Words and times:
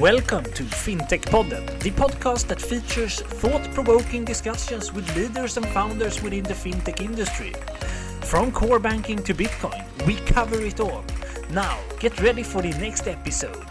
Welcome 0.00 0.44
to 0.44 0.62
FinTech 0.62 1.22
Podden, 1.22 1.64
the 1.80 1.90
podcast 1.90 2.48
that 2.48 2.60
features 2.60 3.22
thought 3.22 3.62
provoking 3.72 4.26
discussions 4.26 4.92
with 4.92 5.16
leaders 5.16 5.56
and 5.56 5.66
founders 5.68 6.22
within 6.22 6.42
the 6.42 6.52
fintech 6.52 7.00
industry. 7.00 7.54
From 8.20 8.52
core 8.52 8.78
banking 8.78 9.22
to 9.22 9.32
Bitcoin, 9.32 9.82
we 10.06 10.16
cover 10.16 10.60
it 10.60 10.80
all. 10.80 11.02
Now, 11.48 11.80
get 11.98 12.20
ready 12.20 12.42
for 12.42 12.60
the 12.60 12.72
next 12.72 13.08
episode. 13.08 13.64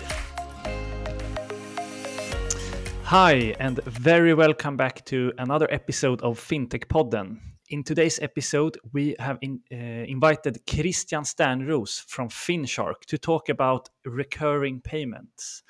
Hi, 3.04 3.54
and 3.60 3.84
very 3.84 4.34
welcome 4.34 4.76
back 4.76 5.06
to 5.06 5.32
another 5.38 5.68
episode 5.72 6.24
of 6.24 6.40
FinTech 6.40 6.88
Podden. 6.88 7.38
In 7.70 7.84
today's 7.84 8.20
episode, 8.20 8.80
we 8.94 9.16
have 9.20 9.38
in, 9.42 9.60
uh, 9.72 9.76
invited 9.76 10.66
Christian 10.68 11.22
Sternroos 11.22 12.04
from 12.08 12.30
FinShark 12.30 13.02
to 13.08 13.20
talk 13.20 13.48
about 13.50 13.90
recurring 14.06 14.82
payments. 14.82 15.62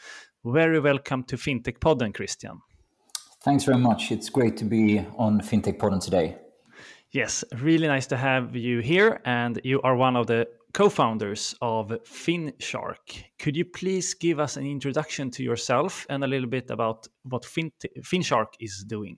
Very 0.45 0.79
welcome 0.79 1.23
to 1.23 1.37
FinTech 1.37 1.79
Podden, 1.79 2.13
Christian. 2.13 2.61
Thanks 3.43 3.63
very 3.63 3.79
much. 3.79 4.11
It's 4.11 4.29
great 4.29 4.55
to 4.57 4.65
be 4.65 4.99
on 5.17 5.41
FinTech 5.41 5.79
Podden 5.79 5.99
today. 5.99 6.37
Yes, 7.09 7.43
really 7.61 7.87
nice 7.87 8.05
to 8.07 8.17
have 8.17 8.55
you 8.55 8.79
here. 8.79 9.21
And 9.25 9.59
you 9.63 9.81
are 9.81 9.95
one 9.95 10.15
of 10.15 10.27
the 10.27 10.47
co 10.71 10.87
founders 10.87 11.55
of 11.63 11.87
FinShark. 11.87 13.23
Could 13.39 13.57
you 13.57 13.65
please 13.65 14.13
give 14.13 14.39
us 14.39 14.55
an 14.55 14.67
introduction 14.67 15.31
to 15.31 15.41
yourself 15.41 16.05
and 16.11 16.23
a 16.23 16.27
little 16.27 16.49
bit 16.49 16.69
about 16.69 17.07
what 17.23 17.41
FinShark 17.41 18.49
is 18.59 18.85
doing? 18.87 19.17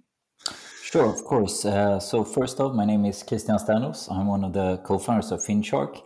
Sure, 0.82 1.08
of 1.08 1.26
course. 1.26 1.66
Uh, 1.66 2.00
so, 2.00 2.24
first 2.24 2.62
off, 2.62 2.74
my 2.74 2.86
name 2.86 3.04
is 3.04 3.22
Christian 3.24 3.58
Sternroos. 3.58 4.10
I'm 4.10 4.28
one 4.28 4.46
of 4.46 4.54
the 4.54 4.78
co 4.78 4.98
founders 4.98 5.34
of 5.34 5.42
FinShark. 5.42 6.04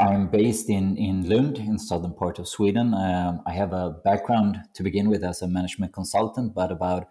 I'm 0.00 0.28
based 0.28 0.70
in, 0.70 0.96
in 0.96 1.28
Lund, 1.28 1.58
in 1.58 1.78
southern 1.78 2.14
part 2.14 2.38
of 2.38 2.48
Sweden. 2.48 2.94
Um, 2.94 3.42
I 3.46 3.52
have 3.52 3.72
a 3.72 3.90
background 3.90 4.58
to 4.74 4.82
begin 4.82 5.10
with 5.10 5.22
as 5.22 5.42
a 5.42 5.48
management 5.48 5.92
consultant, 5.92 6.54
but 6.54 6.72
about 6.72 7.08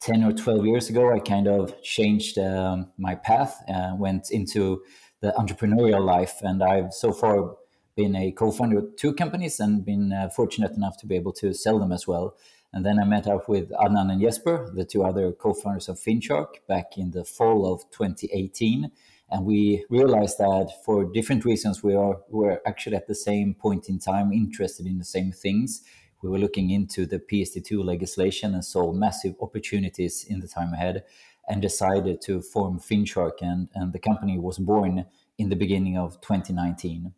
10 0.00 0.24
or 0.24 0.32
12 0.32 0.66
years 0.66 0.90
ago, 0.90 1.12
I 1.12 1.20
kind 1.20 1.46
of 1.46 1.80
changed 1.82 2.38
um, 2.38 2.90
my 2.98 3.14
path, 3.14 3.62
and 3.68 3.98
went 4.00 4.30
into 4.30 4.82
the 5.20 5.32
entrepreneurial 5.38 6.04
life, 6.04 6.40
and 6.42 6.62
I've 6.62 6.92
so 6.92 7.12
far 7.12 7.56
been 7.96 8.16
a 8.16 8.32
co-founder 8.32 8.78
of 8.78 8.96
two 8.96 9.14
companies 9.14 9.60
and 9.60 9.84
been 9.84 10.12
uh, 10.12 10.28
fortunate 10.28 10.72
enough 10.72 10.98
to 10.98 11.06
be 11.06 11.14
able 11.14 11.32
to 11.34 11.54
sell 11.54 11.78
them 11.78 11.92
as 11.92 12.06
well. 12.08 12.36
And 12.72 12.84
then 12.84 12.98
I 12.98 13.04
met 13.04 13.28
up 13.28 13.48
with 13.48 13.70
Adnan 13.70 14.10
and 14.10 14.20
Jesper, 14.20 14.72
the 14.74 14.84
two 14.84 15.04
other 15.04 15.30
co-founders 15.30 15.88
of 15.88 16.00
FinShark, 16.00 16.66
back 16.66 16.98
in 16.98 17.12
the 17.12 17.24
fall 17.24 17.72
of 17.72 17.88
2018 17.92 18.90
and 19.30 19.44
we 19.44 19.84
realized 19.88 20.38
that 20.38 20.70
for 20.84 21.04
different 21.04 21.44
reasons 21.44 21.82
we 21.82 21.94
are 21.94 22.18
were 22.28 22.60
actually 22.66 22.96
at 22.96 23.08
the 23.08 23.14
same 23.14 23.54
point 23.54 23.88
in 23.88 23.98
time 23.98 24.32
interested 24.32 24.86
in 24.86 24.98
the 24.98 25.04
same 25.04 25.32
things. 25.32 25.82
We 26.22 26.30
were 26.30 26.38
looking 26.38 26.70
into 26.70 27.04
the 27.04 27.18
PSD2 27.18 27.84
legislation 27.84 28.54
and 28.54 28.64
saw 28.64 28.92
massive 28.92 29.34
opportunities 29.40 30.24
in 30.28 30.40
the 30.40 30.48
time 30.48 30.72
ahead 30.72 31.04
and 31.48 31.60
decided 31.60 32.20
to 32.22 32.40
form 32.40 32.78
finshark 32.78 33.40
and, 33.40 33.68
and 33.74 33.92
the 33.92 33.98
company 33.98 34.38
was 34.38 34.58
born 34.58 35.06
in 35.38 35.48
the 35.48 35.56
beginning 35.56 35.98
of 35.98 36.20
2019 36.20 37.12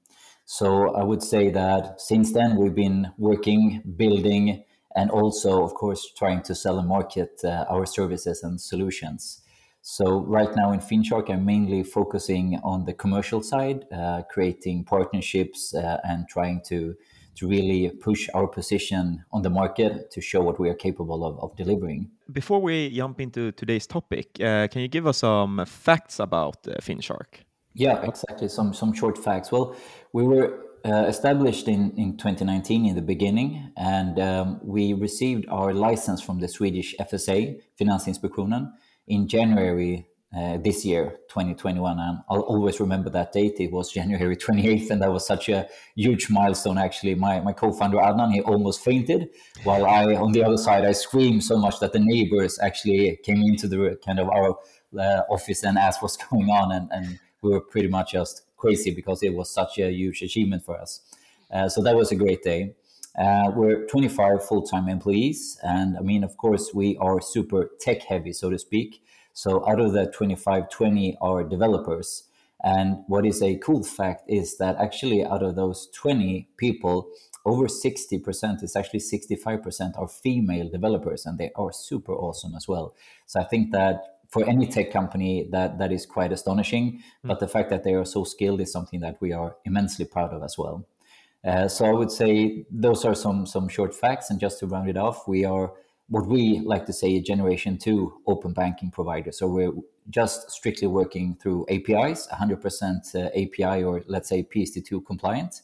so 0.44 0.94
i 0.94 1.02
would 1.02 1.22
say 1.22 1.50
that 1.50 2.00
since 2.00 2.32
then 2.32 2.56
we've 2.56 2.74
been 2.74 3.12
working 3.18 3.82
building 3.96 4.64
and 4.94 5.10
also 5.10 5.62
of 5.62 5.74
course 5.74 6.10
trying 6.16 6.42
to 6.42 6.54
sell 6.54 6.78
and 6.78 6.88
market 6.88 7.40
uh, 7.44 7.64
our 7.68 7.84
services 7.84 8.42
and 8.42 8.60
solutions 8.60 9.42
so 9.88 10.22
right 10.22 10.52
now 10.56 10.72
in 10.72 10.80
FinShark, 10.80 11.30
I'm 11.30 11.44
mainly 11.44 11.84
focusing 11.84 12.58
on 12.64 12.86
the 12.86 12.92
commercial 12.92 13.40
side, 13.40 13.84
uh, 13.92 14.22
creating 14.28 14.82
partnerships 14.82 15.72
uh, 15.76 15.98
and 16.02 16.26
trying 16.28 16.60
to 16.66 16.96
to 17.36 17.46
really 17.46 17.90
push 17.90 18.28
our 18.34 18.48
position 18.48 19.24
on 19.30 19.42
the 19.42 19.50
market 19.50 20.10
to 20.10 20.20
show 20.20 20.40
what 20.40 20.58
we 20.58 20.68
are 20.68 20.74
capable 20.74 21.24
of, 21.24 21.38
of 21.38 21.54
delivering. 21.54 22.10
Before 22.32 22.60
we 22.60 22.90
jump 22.90 23.20
into 23.20 23.52
today's 23.52 23.86
topic, 23.86 24.26
uh, 24.40 24.66
can 24.66 24.80
you 24.82 24.88
give 24.88 25.06
us 25.06 25.18
some 25.18 25.64
facts 25.66 26.18
about 26.18 26.66
uh, 26.66 26.72
FinShark? 26.80 27.44
Yeah, 27.74 28.02
exactly. 28.02 28.48
Some 28.48 28.74
some 28.74 28.92
short 28.92 29.16
facts. 29.16 29.52
Well, 29.52 29.76
we 30.12 30.24
were 30.24 30.48
uh, 30.84 31.04
established 31.06 31.68
in, 31.68 31.92
in 31.96 32.16
2019 32.16 32.86
in 32.86 32.96
the 32.96 33.02
beginning, 33.02 33.70
and 33.76 34.18
um, 34.18 34.60
we 34.64 34.94
received 34.94 35.44
our 35.48 35.72
license 35.72 36.20
from 36.20 36.40
the 36.40 36.48
Swedish 36.48 36.96
FSA, 36.98 37.60
Finansinspektionen, 37.80 38.72
in 39.08 39.28
January 39.28 40.06
uh, 40.36 40.58
this 40.58 40.84
year, 40.84 41.16
2021. 41.28 41.98
And 41.98 42.18
I'll 42.28 42.40
always 42.40 42.80
remember 42.80 43.08
that 43.10 43.32
date. 43.32 43.56
It 43.58 43.72
was 43.72 43.90
January 43.98 44.36
28th, 44.36 44.90
and 44.90 45.02
that 45.02 45.12
was 45.12 45.26
such 45.26 45.48
a 45.48 45.68
huge 45.94 46.28
milestone. 46.28 46.78
Actually, 46.78 47.14
my, 47.14 47.40
my 47.40 47.52
co-founder 47.52 47.96
Adnan, 47.96 48.32
he 48.32 48.40
almost 48.42 48.82
fainted, 48.84 49.30
while 49.64 49.86
I, 49.86 50.14
on 50.14 50.32
the 50.32 50.44
other 50.44 50.58
side, 50.58 50.84
I 50.84 50.92
screamed 50.92 51.44
so 51.44 51.56
much 51.56 51.80
that 51.80 51.92
the 51.92 52.00
neighbors 52.00 52.58
actually 52.60 53.18
came 53.24 53.42
into 53.42 53.68
the 53.68 53.98
kind 54.04 54.18
of 54.18 54.28
our 54.28 54.56
uh, 54.98 55.22
office 55.30 55.62
and 55.62 55.78
asked 55.78 56.02
what's 56.02 56.16
going 56.30 56.48
on, 56.50 56.72
and, 56.72 56.90
and 56.92 57.18
we 57.42 57.50
were 57.50 57.60
pretty 57.60 57.88
much 57.88 58.12
just 58.12 58.42
crazy 58.56 58.90
because 58.90 59.22
it 59.22 59.34
was 59.34 59.50
such 59.50 59.78
a 59.78 59.90
huge 59.90 60.22
achievement 60.22 60.64
for 60.64 60.78
us. 60.78 61.00
Uh, 61.52 61.68
so 61.68 61.82
that 61.82 61.94
was 61.94 62.10
a 62.10 62.16
great 62.16 62.42
day. 62.42 62.74
Uh, 63.18 63.50
we're 63.54 63.86
25 63.86 64.44
full 64.44 64.62
time 64.62 64.88
employees. 64.88 65.58
And 65.62 65.96
I 65.96 66.00
mean, 66.00 66.22
of 66.22 66.36
course, 66.36 66.72
we 66.74 66.96
are 66.98 67.20
super 67.20 67.70
tech 67.80 68.02
heavy, 68.02 68.32
so 68.32 68.50
to 68.50 68.58
speak. 68.58 69.02
So 69.32 69.66
out 69.68 69.80
of 69.80 69.92
the 69.92 70.06
25, 70.06 70.70
20 70.70 71.18
are 71.20 71.44
developers. 71.44 72.24
And 72.64 73.04
what 73.06 73.26
is 73.26 73.42
a 73.42 73.56
cool 73.58 73.84
fact 73.84 74.24
is 74.28 74.56
that 74.58 74.76
actually, 74.76 75.24
out 75.24 75.42
of 75.42 75.56
those 75.56 75.88
20 75.94 76.48
people, 76.56 77.08
over 77.44 77.66
60% 77.66 78.62
is 78.62 78.74
actually 78.74 79.00
65% 79.00 79.98
are 79.98 80.08
female 80.08 80.68
developers, 80.68 81.26
and 81.26 81.38
they 81.38 81.50
are 81.54 81.72
super 81.72 82.12
awesome 82.12 82.54
as 82.56 82.66
well. 82.66 82.94
So 83.26 83.40
I 83.40 83.44
think 83.44 83.72
that 83.72 84.16
for 84.28 84.44
any 84.48 84.66
tech 84.66 84.90
company, 84.90 85.48
that 85.52 85.78
that 85.78 85.92
is 85.92 86.06
quite 86.06 86.32
astonishing. 86.32 86.94
Mm. 87.24 87.28
But 87.28 87.40
the 87.40 87.48
fact 87.48 87.70
that 87.70 87.84
they 87.84 87.94
are 87.94 88.04
so 88.04 88.24
skilled 88.24 88.60
is 88.60 88.72
something 88.72 89.00
that 89.00 89.20
we 89.20 89.32
are 89.32 89.56
immensely 89.64 90.04
proud 90.04 90.32
of 90.32 90.42
as 90.42 90.58
well. 90.58 90.86
Uh, 91.46 91.68
so 91.68 91.84
I 91.84 91.92
would 91.92 92.10
say 92.10 92.66
those 92.70 93.04
are 93.04 93.14
some 93.14 93.46
some 93.46 93.68
short 93.68 93.94
facts. 93.94 94.30
And 94.30 94.40
just 94.40 94.58
to 94.60 94.66
round 94.66 94.88
it 94.88 94.96
off, 94.96 95.28
we 95.28 95.44
are 95.44 95.72
what 96.08 96.26
we 96.26 96.60
like 96.60 96.86
to 96.86 96.92
say 96.92 97.16
a 97.16 97.22
generation 97.22 97.78
two 97.78 98.20
open 98.26 98.52
banking 98.52 98.90
provider. 98.90 99.32
So 99.32 99.46
we're 99.46 99.72
just 100.10 100.50
strictly 100.50 100.88
working 100.88 101.36
through 101.40 101.66
APIs, 101.68 102.28
100% 102.28 103.14
uh, 103.14 103.28
API 103.34 103.82
or 103.82 104.04
let's 104.06 104.28
say 104.28 104.44
PSD2 104.44 105.04
compliant. 105.04 105.62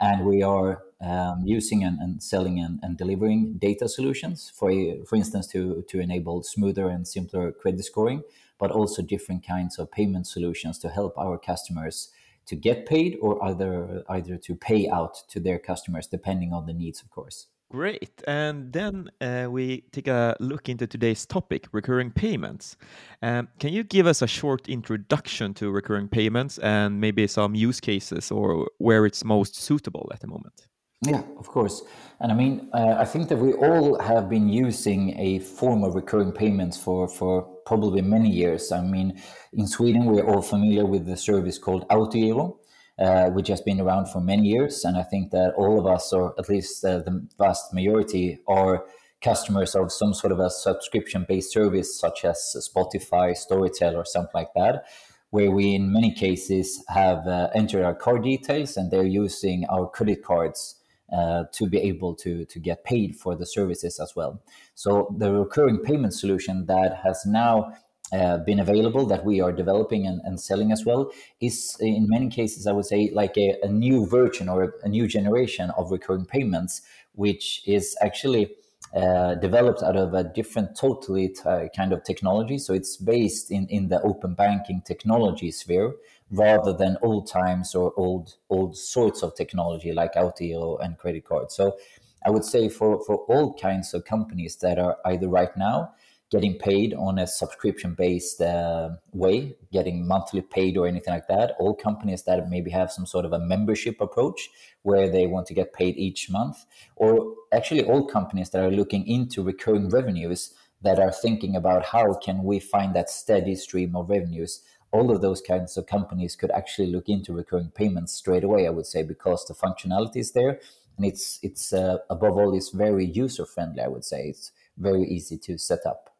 And 0.00 0.24
we 0.24 0.42
are 0.42 0.82
um, 1.00 1.42
using 1.44 1.84
and, 1.84 1.98
and 1.98 2.22
selling 2.22 2.58
and, 2.60 2.78
and, 2.82 2.96
delivering 2.96 3.54
data 3.58 3.88
solutions, 3.88 4.50
for, 4.54 4.70
for 5.06 5.16
instance, 5.16 5.46
to, 5.48 5.84
to 5.88 5.98
enable 5.98 6.42
smoother 6.42 6.88
and 6.88 7.06
simpler 7.06 7.52
credit 7.52 7.84
scoring, 7.84 8.22
but 8.58 8.70
also 8.70 9.02
different 9.02 9.46
kinds 9.46 9.78
of 9.78 9.90
payment 9.90 10.26
solutions 10.26 10.78
to 10.78 10.88
help 10.88 11.18
our 11.18 11.36
customers 11.36 12.10
to 12.50 12.56
get 12.56 12.86
paid 12.86 13.16
or 13.22 13.32
either 13.48 14.04
either 14.16 14.36
to 14.36 14.52
pay 14.54 14.88
out 14.98 15.14
to 15.28 15.38
their 15.40 15.58
customers 15.58 16.06
depending 16.16 16.52
on 16.52 16.66
the 16.66 16.72
needs 16.82 17.00
of 17.02 17.08
course 17.10 17.46
Great. 17.72 18.20
And 18.26 18.72
then 18.72 19.12
uh, 19.20 19.46
we 19.48 19.82
take 19.92 20.08
a 20.08 20.36
look 20.40 20.68
into 20.68 20.88
today's 20.88 21.24
topic, 21.24 21.68
recurring 21.70 22.10
payments. 22.10 22.76
Um, 23.22 23.46
can 23.60 23.72
you 23.72 23.84
give 23.84 24.08
us 24.08 24.22
a 24.22 24.26
short 24.26 24.68
introduction 24.68 25.54
to 25.54 25.70
recurring 25.70 26.08
payments 26.08 26.58
and 26.58 27.00
maybe 27.00 27.28
some 27.28 27.54
use 27.54 27.78
cases 27.78 28.32
or 28.32 28.68
where 28.78 29.06
it's 29.06 29.24
most 29.24 29.54
suitable 29.54 30.10
at 30.12 30.18
the 30.18 30.26
moment? 30.26 30.66
Yeah, 31.02 31.22
of 31.38 31.48
course. 31.48 31.82
And 32.20 32.30
I 32.30 32.34
mean, 32.34 32.68
uh, 32.74 32.96
I 32.98 33.06
think 33.06 33.30
that 33.30 33.38
we 33.38 33.54
all 33.54 33.98
have 34.00 34.28
been 34.28 34.50
using 34.50 35.18
a 35.18 35.38
form 35.38 35.82
of 35.82 35.94
recurring 35.94 36.32
payments 36.32 36.76
for, 36.76 37.08
for 37.08 37.42
probably 37.64 38.02
many 38.02 38.28
years. 38.28 38.70
I 38.70 38.82
mean, 38.82 39.18
in 39.54 39.66
Sweden, 39.66 40.04
we're 40.04 40.26
all 40.26 40.42
familiar 40.42 40.84
with 40.84 41.06
the 41.06 41.16
service 41.16 41.56
called 41.56 41.88
Autogiro, 41.88 42.58
uh, 42.98 43.30
which 43.30 43.48
has 43.48 43.62
been 43.62 43.80
around 43.80 44.08
for 44.10 44.20
many 44.20 44.48
years. 44.48 44.84
And 44.84 44.98
I 44.98 45.02
think 45.02 45.30
that 45.30 45.54
all 45.56 45.78
of 45.80 45.86
us, 45.86 46.12
or 46.12 46.34
at 46.38 46.50
least 46.50 46.84
uh, 46.84 46.98
the 46.98 47.26
vast 47.38 47.72
majority, 47.72 48.40
are 48.46 48.84
customers 49.22 49.74
of 49.74 49.90
some 49.90 50.12
sort 50.12 50.32
of 50.32 50.38
a 50.38 50.50
subscription 50.50 51.24
based 51.26 51.50
service, 51.50 51.98
such 51.98 52.26
as 52.26 52.54
Spotify, 52.74 53.32
Storytel, 53.32 53.94
or 53.94 54.04
something 54.04 54.32
like 54.34 54.52
that, 54.54 54.84
where 55.30 55.50
we, 55.50 55.74
in 55.74 55.94
many 55.94 56.12
cases, 56.12 56.84
have 56.88 57.26
uh, 57.26 57.48
entered 57.54 57.84
our 57.84 57.94
card 57.94 58.22
details 58.22 58.76
and 58.76 58.90
they're 58.90 59.06
using 59.06 59.64
our 59.70 59.88
credit 59.88 60.22
cards. 60.22 60.76
Uh, 61.12 61.42
to 61.50 61.66
be 61.66 61.78
able 61.78 62.14
to 62.14 62.44
to 62.44 62.60
get 62.60 62.84
paid 62.84 63.16
for 63.16 63.34
the 63.34 63.44
services 63.44 63.98
as 63.98 64.14
well. 64.14 64.40
So 64.76 65.12
the 65.18 65.32
recurring 65.32 65.78
payment 65.78 66.14
solution 66.14 66.66
that 66.66 67.00
has 67.02 67.26
now 67.26 67.72
uh, 68.12 68.38
been 68.38 68.60
available 68.60 69.06
that 69.06 69.24
we 69.24 69.40
are 69.40 69.52
developing 69.52 70.06
and, 70.06 70.20
and, 70.24 70.40
selling 70.40 70.72
as 70.72 70.84
well 70.84 71.10
is 71.40 71.76
in 71.80 72.08
many 72.08 72.28
cases 72.28 72.66
i 72.66 72.72
would 72.72 72.84
say 72.84 73.10
like 73.12 73.36
a, 73.36 73.56
a 73.62 73.68
new 73.68 74.04
version 74.06 74.48
or 74.48 74.74
a, 74.82 74.88
new 74.88 75.06
generation 75.06 75.70
of 75.76 75.92
recurring 75.92 76.24
payments 76.24 76.82
which 77.14 77.62
is 77.66 77.96
actually 78.00 78.52
uh, 78.96 79.34
developed 79.36 79.82
out 79.82 79.96
of 79.96 80.12
a 80.14 80.24
different 80.24 80.76
totally 80.76 81.28
t- 81.28 81.40
uh, 81.44 81.68
kind 81.76 81.92
of 81.92 82.02
technology 82.02 82.58
so 82.58 82.74
it's 82.74 82.96
based 82.96 83.50
in, 83.50 83.68
in 83.68 83.88
the 83.88 84.00
open 84.02 84.34
banking 84.34 84.82
technology 84.84 85.52
sphere 85.52 85.94
rather 86.30 86.72
than 86.72 86.96
old 87.02 87.26
times 87.26 87.74
or 87.74 87.92
old 87.96 88.36
old 88.48 88.76
sorts 88.76 89.22
of 89.22 89.34
technology 89.34 89.92
like 89.92 90.14
Autogiro 90.14 90.82
and 90.84 90.98
credit 90.98 91.24
cards 91.24 91.54
so 91.54 91.76
I 92.24 92.30
would 92.30 92.44
say 92.44 92.68
for, 92.68 93.02
for 93.04 93.16
all 93.28 93.54
kinds 93.54 93.94
of 93.94 94.04
companies 94.04 94.56
that 94.56 94.78
are 94.78 94.98
either 95.06 95.28
right 95.28 95.56
now 95.56 95.92
getting 96.30 96.56
paid 96.56 96.94
on 96.94 97.18
a 97.18 97.26
subscription 97.26 97.94
based 97.94 98.40
uh, 98.40 98.90
way, 99.12 99.56
getting 99.72 100.06
monthly 100.06 100.40
paid 100.40 100.76
or 100.76 100.86
anything 100.86 101.12
like 101.12 101.26
that. 101.26 101.56
All 101.58 101.74
companies 101.74 102.22
that 102.22 102.48
maybe 102.48 102.70
have 102.70 102.92
some 102.92 103.04
sort 103.04 103.24
of 103.24 103.32
a 103.32 103.40
membership 103.40 104.00
approach 104.00 104.48
where 104.82 105.10
they 105.10 105.26
want 105.26 105.46
to 105.48 105.54
get 105.54 105.72
paid 105.72 105.96
each 105.96 106.30
month, 106.30 106.64
or 106.94 107.34
actually 107.52 107.84
all 107.84 108.06
companies 108.06 108.50
that 108.50 108.62
are 108.62 108.70
looking 108.70 109.06
into 109.08 109.42
recurring 109.42 109.90
revenues 109.90 110.54
that 110.82 111.00
are 111.00 111.12
thinking 111.12 111.56
about 111.56 111.84
how 111.84 112.14
can 112.14 112.44
we 112.44 112.60
find 112.60 112.94
that 112.94 113.10
steady 113.10 113.56
stream 113.56 113.96
of 113.96 114.08
revenues. 114.08 114.62
All 114.92 115.10
of 115.10 115.20
those 115.20 115.40
kinds 115.40 115.76
of 115.76 115.86
companies 115.86 116.36
could 116.36 116.50
actually 116.50 116.90
look 116.90 117.08
into 117.08 117.32
recurring 117.32 117.70
payments 117.74 118.12
straight 118.12 118.44
away. 118.44 118.66
I 118.66 118.70
would 118.70 118.86
say 118.86 119.02
because 119.02 119.44
the 119.46 119.54
functionality 119.54 120.16
is 120.16 120.32
there, 120.32 120.60
and 120.96 121.06
it's 121.06 121.38
it's 121.42 121.72
uh, 121.72 121.98
above 122.08 122.36
all, 122.36 122.54
it's 122.54 122.70
very 122.70 123.06
user 123.06 123.46
friendly. 123.46 123.82
I 123.82 123.88
would 123.88 124.04
say 124.04 124.28
it's 124.28 124.52
very 124.76 125.04
easy 125.04 125.38
to 125.38 125.58
set 125.58 125.86
up. 125.86 126.10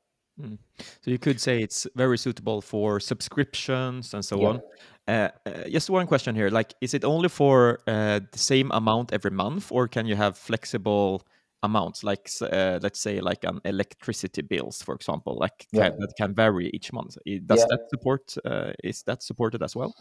Mm. 0.40 0.58
So 1.02 1.10
you 1.10 1.18
could 1.18 1.40
say 1.40 1.62
it's 1.62 1.86
very 1.96 2.16
suitable 2.16 2.60
for 2.60 3.00
subscriptions 3.00 4.14
and 4.14 4.24
so 4.24 4.40
yeah. 4.40 4.48
on. 4.48 4.62
Uh, 5.08 5.28
uh, 5.44 5.68
just 5.68 5.90
one 5.90 6.06
question 6.06 6.34
here: 6.34 6.50
like, 6.50 6.74
is 6.80 6.94
it 6.94 7.04
only 7.04 7.28
for 7.28 7.80
uh, 7.86 8.20
the 8.30 8.38
same 8.38 8.70
amount 8.72 9.12
every 9.12 9.30
month, 9.30 9.72
or 9.72 9.88
can 9.88 10.06
you 10.06 10.14
have 10.14 10.38
flexible 10.38 11.22
amounts, 11.62 12.02
like 12.04 12.30
uh, 12.42 12.78
let's 12.82 13.00
say 13.00 13.20
like 13.20 13.44
an 13.44 13.60
electricity 13.64 14.42
bills, 14.42 14.82
for 14.82 14.94
example, 14.94 15.36
like 15.38 15.66
yeah. 15.72 15.90
can, 15.90 15.98
that 16.00 16.12
can 16.16 16.34
vary 16.34 16.70
each 16.72 16.92
month? 16.92 17.16
Does 17.46 17.60
yeah. 17.60 17.66
that 17.70 17.80
support? 17.90 18.34
Uh, 18.44 18.72
is 18.82 19.02
that 19.04 19.22
supported 19.22 19.62
as 19.62 19.76
well? 19.76 19.94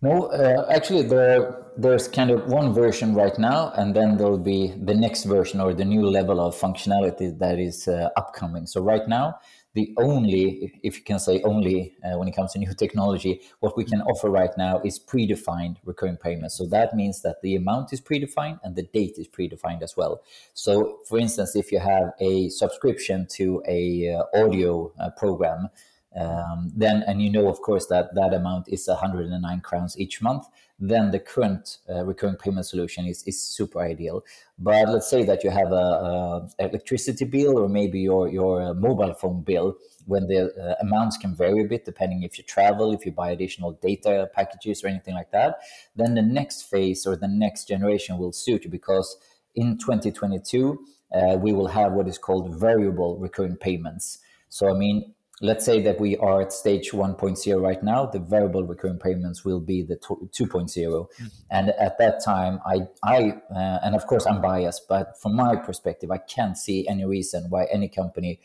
No, 0.00 0.26
uh, 0.26 0.66
actually, 0.70 1.02
there 1.02 1.64
there's 1.76 2.06
kind 2.06 2.30
of 2.30 2.46
one 2.46 2.72
version 2.72 3.14
right 3.14 3.36
now, 3.38 3.72
and 3.76 3.96
then 3.96 4.16
there'll 4.16 4.38
be 4.38 4.72
the 4.76 4.94
next 4.94 5.24
version 5.24 5.60
or 5.60 5.74
the 5.74 5.84
new 5.84 6.08
level 6.08 6.40
of 6.40 6.54
functionality 6.54 7.36
that 7.38 7.58
is 7.58 7.88
upcoming. 8.16 8.66
So 8.66 8.80
right 8.80 9.06
now 9.08 9.40
the 9.78 9.94
only, 9.96 10.72
if 10.82 10.96
you 10.98 11.04
can 11.04 11.20
say 11.20 11.40
only, 11.42 11.94
uh, 12.04 12.18
when 12.18 12.26
it 12.26 12.34
comes 12.34 12.52
to 12.52 12.58
new 12.58 12.74
technology, 12.74 13.42
what 13.60 13.76
we 13.76 13.84
can 13.84 14.00
offer 14.02 14.28
right 14.28 14.50
now 14.58 14.80
is 14.84 14.98
predefined 14.98 15.76
recurring 15.84 16.16
payments. 16.16 16.56
So 16.58 16.66
that 16.66 16.96
means 16.96 17.22
that 17.22 17.36
the 17.42 17.54
amount 17.54 17.92
is 17.92 18.00
predefined 18.00 18.58
and 18.64 18.74
the 18.74 18.82
date 18.82 19.18
is 19.18 19.28
predefined 19.28 19.82
as 19.82 19.96
well. 19.96 20.22
So, 20.54 20.98
for 21.08 21.16
instance, 21.18 21.54
if 21.54 21.70
you 21.70 21.78
have 21.78 22.06
a 22.18 22.48
subscription 22.48 23.28
to 23.38 23.62
a 23.68 24.14
uh, 24.14 24.24
audio 24.42 24.92
uh, 24.98 25.10
program, 25.10 25.70
um, 26.16 26.72
then 26.74 27.04
and 27.06 27.20
you 27.22 27.30
know 27.30 27.48
of 27.48 27.60
course 27.60 27.86
that 27.86 28.14
that 28.14 28.32
amount 28.32 28.68
is 28.68 28.88
109 28.88 29.60
crowns 29.60 29.98
each 29.98 30.22
month. 30.22 30.46
Then 30.80 31.10
the 31.10 31.18
current 31.18 31.78
uh, 31.90 32.04
recurring 32.04 32.36
payment 32.36 32.64
solution 32.64 33.04
is, 33.04 33.24
is 33.24 33.42
super 33.42 33.80
ideal. 33.80 34.24
But 34.58 34.88
let's 34.88 35.10
say 35.10 35.24
that 35.24 35.42
you 35.42 35.50
have 35.50 35.72
a, 35.72 35.74
a 35.74 36.48
electricity 36.60 37.24
bill 37.24 37.58
or 37.58 37.68
maybe 37.68 38.00
your 38.00 38.28
your 38.28 38.62
uh, 38.62 38.74
mobile 38.74 39.14
phone 39.14 39.42
bill. 39.42 39.76
When 40.06 40.26
the 40.26 40.54
uh, 40.54 40.74
amounts 40.80 41.18
can 41.18 41.34
vary 41.34 41.60
a 41.62 41.68
bit 41.68 41.84
depending 41.84 42.22
if 42.22 42.38
you 42.38 42.44
travel 42.44 42.94
if 42.94 43.04
you 43.04 43.12
buy 43.12 43.30
additional 43.30 43.72
data 43.72 44.30
packages 44.32 44.82
or 44.82 44.88
anything 44.88 45.14
like 45.14 45.30
that 45.32 45.58
then 45.96 46.14
the 46.14 46.22
next 46.22 46.62
phase 46.62 47.06
or 47.06 47.14
the 47.14 47.28
next 47.28 47.68
generation 47.68 48.16
will 48.16 48.32
suit 48.32 48.64
you 48.64 48.70
because 48.70 49.18
in 49.54 49.76
2022 49.76 50.82
uh, 51.14 51.36
we 51.36 51.52
will 51.52 51.66
have 51.66 51.92
what 51.92 52.08
is 52.08 52.16
called 52.16 52.58
variable 52.58 53.18
recurring 53.18 53.56
payments. 53.56 54.20
So 54.48 54.70
i 54.70 54.72
mean 54.72 55.12
let's 55.40 55.64
say 55.64 55.80
that 55.82 56.00
we 56.00 56.16
are 56.16 56.42
at 56.42 56.52
stage 56.52 56.90
1.0 56.90 57.60
right 57.60 57.82
now 57.82 58.06
the 58.06 58.18
variable 58.18 58.64
recurring 58.64 58.98
payments 58.98 59.44
will 59.44 59.60
be 59.60 59.82
the 59.82 59.96
2.0 59.96 60.48
mm-hmm. 60.50 61.26
and 61.50 61.70
at 61.70 61.96
that 61.98 62.22
time 62.24 62.58
i 62.66 62.80
i 63.04 63.32
uh, 63.54 63.78
and 63.84 63.94
of 63.94 64.06
course 64.06 64.26
i'm 64.26 64.40
biased 64.40 64.88
but 64.88 65.16
from 65.20 65.34
my 65.36 65.54
perspective 65.54 66.10
i 66.10 66.18
can't 66.18 66.56
see 66.56 66.86
any 66.88 67.04
reason 67.04 67.46
why 67.50 67.66
any 67.72 67.88
company 67.88 68.40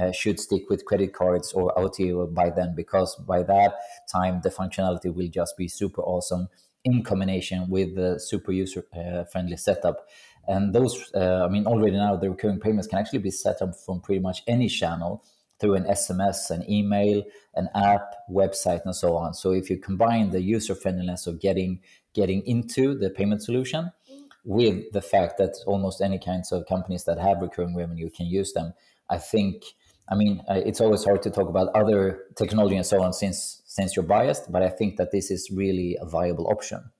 uh, 0.00 0.12
should 0.12 0.38
stick 0.38 0.68
with 0.68 0.84
credit 0.84 1.14
cards 1.14 1.52
or 1.54 1.74
Autogiro 1.74 2.32
by 2.32 2.50
then 2.50 2.74
because 2.74 3.16
by 3.26 3.42
that 3.42 3.74
time 4.12 4.40
the 4.42 4.50
functionality 4.50 5.12
will 5.12 5.28
just 5.28 5.56
be 5.56 5.66
super 5.66 6.02
awesome 6.02 6.48
in 6.84 7.02
combination 7.02 7.68
with 7.68 7.96
the 7.96 8.20
super 8.20 8.52
user 8.52 8.84
uh, 8.94 9.24
friendly 9.24 9.56
setup. 9.56 10.06
And 10.46 10.74
those 10.74 11.10
uh, 11.14 11.46
i 11.46 11.48
mean 11.48 11.66
already 11.66 11.96
now 11.96 12.16
the 12.16 12.30
recurring 12.30 12.60
payments 12.60 12.86
can 12.86 12.98
actually 12.98 13.20
be 13.20 13.30
set 13.30 13.60
up 13.62 13.74
from 13.84 14.00
pretty 14.00 14.20
much 14.20 14.42
any 14.46 14.68
channel 14.68 15.24
through 15.58 15.74
an 15.74 15.84
SMS, 15.84 16.50
an 16.50 16.68
email, 16.70 17.22
an 17.54 17.68
app, 17.74 18.14
website, 18.30 18.80
and 18.84 18.94
so 18.94 19.16
on. 19.16 19.34
So 19.34 19.52
if 19.52 19.68
you 19.70 19.78
combine 19.78 20.30
the 20.30 20.40
user 20.40 20.74
friendliness 20.74 21.26
of 21.26 21.40
getting 21.40 21.80
getting 22.14 22.42
into 22.46 22.96
the 22.96 23.10
payment 23.10 23.42
solution 23.42 23.92
with 24.44 24.92
the 24.92 25.02
fact 25.02 25.38
that 25.38 25.54
almost 25.66 26.00
any 26.00 26.18
kinds 26.18 26.52
of 26.52 26.66
companies 26.66 27.04
that 27.04 27.18
have 27.18 27.40
recurring 27.40 27.76
revenue 27.76 28.08
can 28.10 28.26
use 28.26 28.52
them, 28.52 28.72
I 29.10 29.18
think. 29.18 29.64
I 30.10 30.14
mean, 30.14 30.42
uh, 30.48 30.54
it's 30.54 30.80
always 30.80 31.04
hard 31.04 31.20
to 31.22 31.30
talk 31.30 31.50
about 31.50 31.68
other 31.74 32.24
technology 32.34 32.76
and 32.76 32.86
so 32.86 33.02
on 33.02 33.12
since 33.12 33.62
since 33.66 33.94
you're 33.94 34.06
biased, 34.06 34.50
but 34.50 34.62
I 34.62 34.70
think 34.70 34.96
that 34.96 35.12
this 35.12 35.30
is 35.30 35.50
really 35.50 35.98
a 36.00 36.06
viable 36.06 36.48
option. 36.48 36.90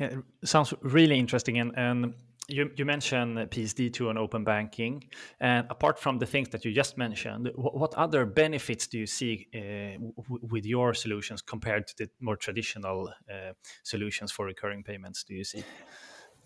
Yeah, 0.00 0.16
sounds 0.44 0.74
really 0.82 1.18
interesting, 1.18 1.58
and 1.58 1.72
and 1.76 2.14
you, 2.48 2.70
you 2.76 2.84
mentioned 2.84 3.36
PSD2 3.38 4.08
and 4.08 4.18
open 4.18 4.42
banking. 4.42 5.04
And 5.38 5.66
apart 5.70 5.98
from 5.98 6.18
the 6.18 6.26
things 6.26 6.48
that 6.50 6.64
you 6.64 6.72
just 6.72 6.96
mentioned, 6.96 7.50
what, 7.54 7.76
what 7.76 7.94
other 7.94 8.24
benefits 8.24 8.86
do 8.86 8.98
you 8.98 9.06
see 9.06 9.48
uh, 9.54 10.02
with 10.42 10.64
your 10.64 10.94
solutions 10.94 11.42
compared 11.42 11.86
to 11.88 11.94
the 11.98 12.10
more 12.20 12.36
traditional 12.36 13.12
uh, 13.30 13.52
solutions 13.82 14.32
for 14.32 14.46
recurring 14.46 14.82
payments? 14.82 15.24
Do 15.24 15.34
you 15.34 15.44
see? 15.44 15.62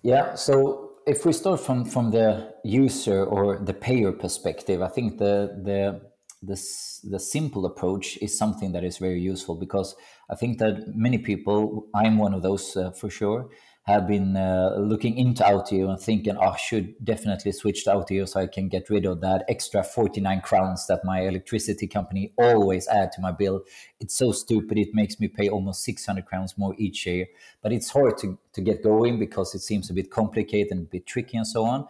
Yeah, 0.03 0.35
so 0.35 0.95
if 1.07 1.25
we 1.25 1.33
start 1.33 1.61
from, 1.61 1.85
from 1.85 2.11
the 2.11 2.53
user 2.65 3.25
or 3.25 3.59
the 3.59 3.75
payer 3.75 4.11
perspective, 4.11 4.83
I 4.83 4.89
think 4.89 5.19
the, 5.19 5.61
the, 5.63 6.01
the, 6.43 6.61
the 7.05 7.21
simple 7.21 7.65
approach 7.67 8.19
is 8.21 8.37
something 8.37 8.73
that 8.73 8.83
is 8.83 8.99
very 8.99 9.21
useful 9.21 9.55
because 9.55 9.95
I 10.29 10.35
think 10.35 10.59
that 10.59 10.97
many 10.97 11.19
people, 11.19 11.87
I'm 11.95 12.19
one 12.19 12.35
of 12.35 12.43
those 12.43 12.77
uh, 12.77 12.91
for 12.91 13.09
sure, 13.09 13.51
have 13.85 14.07
been 14.07 14.37
uh, 14.37 14.77
looking 14.79 15.19
into 15.19 15.43
Autogiro 15.43 15.91
and 15.91 16.01
thinking, 16.01 16.37
oh, 16.37 16.51
I 16.51 16.57
should 16.57 16.95
definitely 17.05 17.51
switch 17.51 17.83
to 17.85 17.91
Autogiro 17.91 18.29
so 18.29 18.41
I 18.41 18.47
can 18.47 18.69
get 18.69 18.89
rid 18.89 19.07
of 19.07 19.21
that 19.23 19.45
extra 19.49 19.83
49 19.83 20.41
crowns 20.41 20.87
that 20.87 21.05
my 21.05 21.23
electricity 21.23 21.89
company 21.89 22.33
always 22.39 22.87
add 22.87 23.11
to 23.13 23.21
my 23.21 23.33
bill. 23.33 23.65
It's 23.99 24.15
so 24.15 24.31
stupid. 24.31 24.79
It 24.79 24.95
makes 24.95 25.19
me 25.19 25.27
pay 25.27 25.49
almost 25.49 25.83
600 25.83 26.25
crowns 26.27 26.57
more 26.57 26.77
each 26.79 27.07
year. 27.07 27.27
But 27.61 27.73
it's 27.73 27.91
hard 27.91 28.19
to, 28.19 28.39
to 28.53 28.61
get 28.61 28.85
going 28.85 29.19
because 29.19 29.53
it 29.53 29.63
seems 29.63 29.91
a 29.91 29.95
bit 29.95 30.13
complicated 30.13 30.71
and 30.71 30.83
a 30.83 30.91
bit 30.91 31.05
tricky 31.05 31.37
and 31.37 31.47
so 31.47 31.65
on. 31.65 31.89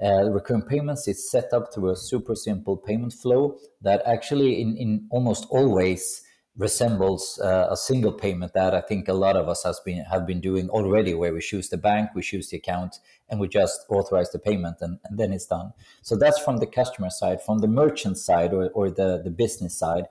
Uh, 0.00 0.30
recurring 0.30 0.62
payments 0.62 1.08
is 1.08 1.28
set 1.28 1.52
up 1.52 1.74
through 1.74 1.90
a 1.90 1.96
super 1.96 2.36
simple 2.36 2.76
payment 2.76 3.12
flow 3.12 3.58
that 3.80 4.00
actually 4.06 4.60
in, 4.60 4.76
in 4.76 5.06
almost 5.10 5.46
always 5.50 6.22
resembles 6.56 7.40
uh, 7.42 7.68
a 7.70 7.76
single 7.76 8.12
payment 8.12 8.52
that 8.52 8.74
I 8.74 8.82
think 8.82 9.08
a 9.08 9.14
lot 9.14 9.36
of 9.36 9.48
us 9.48 9.62
has 9.64 9.80
been 9.80 10.04
have 10.04 10.26
been 10.26 10.40
doing 10.40 10.68
already, 10.68 11.14
where 11.14 11.32
we 11.32 11.40
choose 11.40 11.68
the 11.70 11.78
bank, 11.78 12.10
we 12.14 12.22
choose 12.22 12.50
the 12.50 12.58
account, 12.58 12.98
and 13.28 13.40
we 13.40 13.48
just 13.48 13.86
authorize 13.88 14.30
the 14.30 14.38
payment, 14.38 14.76
and, 14.80 14.98
and 15.04 15.18
then 15.18 15.32
it's 15.32 15.46
done. 15.46 15.72
So 16.02 16.16
that's 16.16 16.38
from 16.38 16.58
the 16.58 16.66
customer 16.66 17.10
side. 17.10 17.42
From 17.42 17.58
the 17.58 17.68
merchant 17.68 18.18
side 18.18 18.52
or, 18.52 18.68
or 18.70 18.90
the, 18.90 19.20
the 19.24 19.30
business 19.30 19.78
side, 19.78 20.04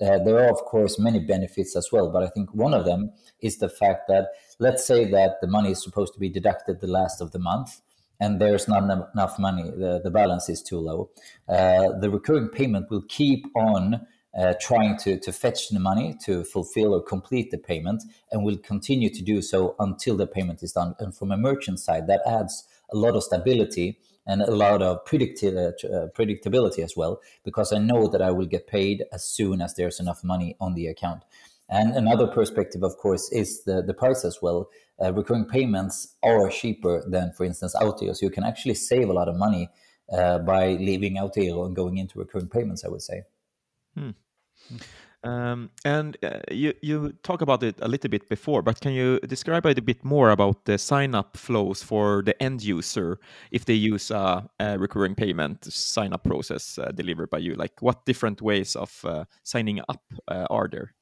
uh, 0.00 0.18
there 0.18 0.38
are 0.38 0.50
of 0.50 0.58
course 0.58 0.98
many 0.98 1.18
benefits 1.18 1.74
as 1.74 1.88
well. 1.90 2.10
But 2.10 2.22
I 2.22 2.28
think 2.28 2.54
one 2.54 2.74
of 2.74 2.84
them 2.84 3.12
is 3.40 3.58
the 3.58 3.70
fact 3.70 4.08
that 4.08 4.28
let's 4.58 4.86
say 4.86 5.10
that 5.10 5.40
the 5.40 5.46
money 5.46 5.70
is 5.70 5.82
supposed 5.82 6.12
to 6.14 6.20
be 6.20 6.28
deducted 6.28 6.80
the 6.80 6.86
last 6.86 7.22
of 7.22 7.32
the 7.32 7.38
month. 7.38 7.80
And 8.18 8.40
there's 8.40 8.66
not 8.66 8.84
enough 8.84 9.38
money, 9.38 9.64
the, 9.64 10.00
the 10.02 10.10
balance 10.10 10.48
is 10.48 10.62
too 10.62 10.78
low. 10.78 11.10
Uh, 11.46 11.98
the 12.00 12.08
recurring 12.08 12.48
payment 12.48 12.90
will 12.90 13.02
keep 13.02 13.44
on 13.54 14.06
uh, 14.36 14.54
trying 14.60 14.96
to, 14.98 15.18
to 15.18 15.32
fetch 15.32 15.70
the 15.70 15.80
money 15.80 16.16
to 16.24 16.44
fulfill 16.44 16.94
or 16.94 17.02
complete 17.02 17.50
the 17.50 17.58
payment 17.58 18.02
and 18.30 18.44
will 18.44 18.58
continue 18.58 19.08
to 19.08 19.22
do 19.22 19.40
so 19.40 19.74
until 19.78 20.16
the 20.16 20.26
payment 20.26 20.62
is 20.62 20.72
done. 20.72 20.94
And 20.98 21.16
from 21.16 21.32
a 21.32 21.36
merchant 21.36 21.80
side, 21.80 22.06
that 22.08 22.20
adds 22.26 22.64
a 22.92 22.96
lot 22.96 23.16
of 23.16 23.22
stability 23.22 23.98
and 24.26 24.42
a 24.42 24.50
lot 24.50 24.82
of 24.82 25.04
predicti- 25.04 25.56
uh, 25.56 26.08
predictability 26.08 26.80
as 26.80 26.96
well, 26.96 27.20
because 27.44 27.72
I 27.72 27.78
know 27.78 28.08
that 28.08 28.20
I 28.20 28.30
will 28.32 28.46
get 28.46 28.66
paid 28.66 29.04
as 29.12 29.24
soon 29.24 29.62
as 29.62 29.74
there's 29.74 30.00
enough 30.00 30.24
money 30.24 30.56
on 30.60 30.74
the 30.74 30.88
account. 30.88 31.22
And 31.68 31.94
another 31.94 32.26
perspective, 32.26 32.82
of 32.82 32.96
course, 32.96 33.30
is 33.32 33.64
the, 33.64 33.82
the 33.82 33.94
price 33.94 34.24
as 34.24 34.40
well. 34.42 34.68
Uh, 35.02 35.12
recurring 35.12 35.46
payments 35.46 36.14
are 36.22 36.48
cheaper 36.48 37.02
than, 37.08 37.32
for 37.32 37.44
instance, 37.44 37.74
Autogiro. 37.74 38.16
So 38.16 38.26
you 38.26 38.30
can 38.30 38.44
actually 38.44 38.74
save 38.74 39.08
a 39.08 39.12
lot 39.12 39.28
of 39.28 39.36
money 39.36 39.68
uh, 40.12 40.38
by 40.38 40.70
leaving 40.74 41.16
Autogiro 41.16 41.66
and 41.66 41.74
going 41.74 41.98
into 41.98 42.18
recurring 42.18 42.48
payments, 42.48 42.84
I 42.84 42.88
would 42.88 43.02
say. 43.02 43.22
Hmm. 43.96 44.10
Um, 45.24 45.70
and 45.84 46.16
uh, 46.22 46.40
you 46.50 46.72
you 46.82 47.12
talk 47.22 47.40
about 47.42 47.62
it 47.62 47.76
a 47.82 47.88
little 47.88 48.10
bit 48.10 48.28
before, 48.28 48.62
but 48.62 48.80
can 48.80 48.92
you 48.92 49.18
describe 49.20 49.66
it 49.66 49.78
a 49.78 49.82
bit 49.82 50.04
more 50.04 50.30
about 50.30 50.64
the 50.66 50.78
sign 50.78 51.14
up 51.16 51.36
flows 51.36 51.82
for 51.82 52.22
the 52.22 52.40
end 52.40 52.62
user 52.62 53.18
if 53.50 53.64
they 53.64 53.74
use 53.74 54.10
a, 54.12 54.48
a 54.60 54.78
recurring 54.78 55.16
payment 55.16 55.64
sign 55.64 56.12
up 56.12 56.22
process 56.22 56.78
uh, 56.78 56.92
delivered 56.92 57.30
by 57.30 57.38
you? 57.38 57.54
Like 57.54 57.72
what 57.80 58.06
different 58.06 58.40
ways 58.40 58.76
of 58.76 59.04
uh, 59.04 59.24
signing 59.42 59.80
up 59.88 60.02
uh, 60.28 60.46
are 60.48 60.68
there? 60.70 60.92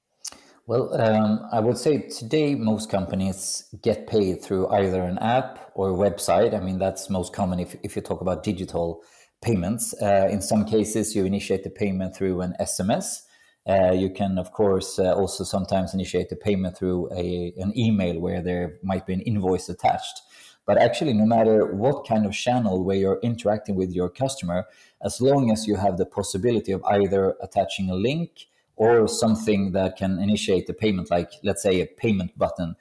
Well, 0.66 0.98
um, 0.98 1.46
I 1.52 1.60
would 1.60 1.76
say 1.76 2.08
today 2.08 2.54
most 2.54 2.88
companies 2.90 3.64
get 3.82 4.06
paid 4.06 4.40
through 4.40 4.68
either 4.68 5.02
an 5.02 5.18
app 5.18 5.70
or 5.74 5.90
a 5.90 5.92
website. 5.92 6.54
I 6.54 6.60
mean, 6.60 6.78
that's 6.78 7.10
most 7.10 7.34
common 7.34 7.60
if, 7.60 7.76
if 7.82 7.94
you 7.94 8.00
talk 8.00 8.22
about 8.22 8.42
digital 8.42 9.02
payments. 9.42 9.94
Uh, 10.00 10.28
in 10.30 10.40
some 10.40 10.64
cases, 10.64 11.14
you 11.14 11.26
initiate 11.26 11.64
the 11.64 11.70
payment 11.70 12.16
through 12.16 12.40
an 12.40 12.54
SMS. 12.58 13.24
Uh, 13.66 13.92
you 13.92 14.10
can, 14.10 14.38
of 14.38 14.52
course, 14.52 14.98
uh, 14.98 15.14
also 15.14 15.42
sometimes 15.42 15.94
initiate 15.94 16.28
the 16.28 16.36
payment 16.36 16.76
through 16.76 17.08
a, 17.12 17.52
an 17.56 17.72
email 17.78 18.20
where 18.20 18.42
there 18.42 18.78
might 18.82 19.06
be 19.06 19.14
an 19.14 19.20
invoice 19.22 19.68
attached. 19.68 20.20
But 20.66 20.78
actually, 20.78 21.12
no 21.12 21.26
matter 21.26 21.74
what 21.74 22.06
kind 22.06 22.26
of 22.26 22.32
channel 22.32 22.84
where 22.84 22.96
you're 22.96 23.20
interacting 23.22 23.74
with 23.74 23.92
your 23.92 24.08
customer, 24.08 24.66
as 25.02 25.20
long 25.20 25.50
as 25.50 25.66
you 25.66 25.76
have 25.76 25.96
the 25.96 26.06
possibility 26.06 26.72
of 26.72 26.82
either 26.84 27.36
attaching 27.42 27.90
a 27.90 27.94
link, 27.94 28.46
or 28.76 29.06
something 29.06 29.72
that 29.72 29.96
can 29.96 30.18
initiate 30.18 30.66
the 30.66 30.74
payment, 30.74 31.10
like 31.10 31.30
let's 31.42 31.62
say 31.62 31.80
a 31.80 31.86
payment 31.86 32.36
button. 32.36 32.76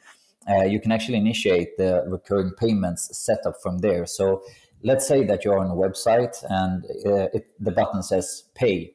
Uh, 0.50 0.64
you 0.64 0.80
can 0.80 0.92
actually 0.92 1.18
initiate 1.18 1.78
the 1.78 2.04
recurring 2.08 2.52
payments 2.52 3.16
setup 3.18 3.62
from 3.62 3.80
there. 3.80 4.06
So 4.06 4.44
let's 4.82 5.08
say 5.08 5.24
that 5.24 5.46
you're 5.46 5.60
on 5.60 5.68
a 5.68 5.76
website 5.76 6.44
and 6.50 6.84
uh, 7.06 7.30
it, 7.34 7.48
the 7.60 7.72
button 7.72 8.04
says 8.04 8.44
pay. 8.56 8.94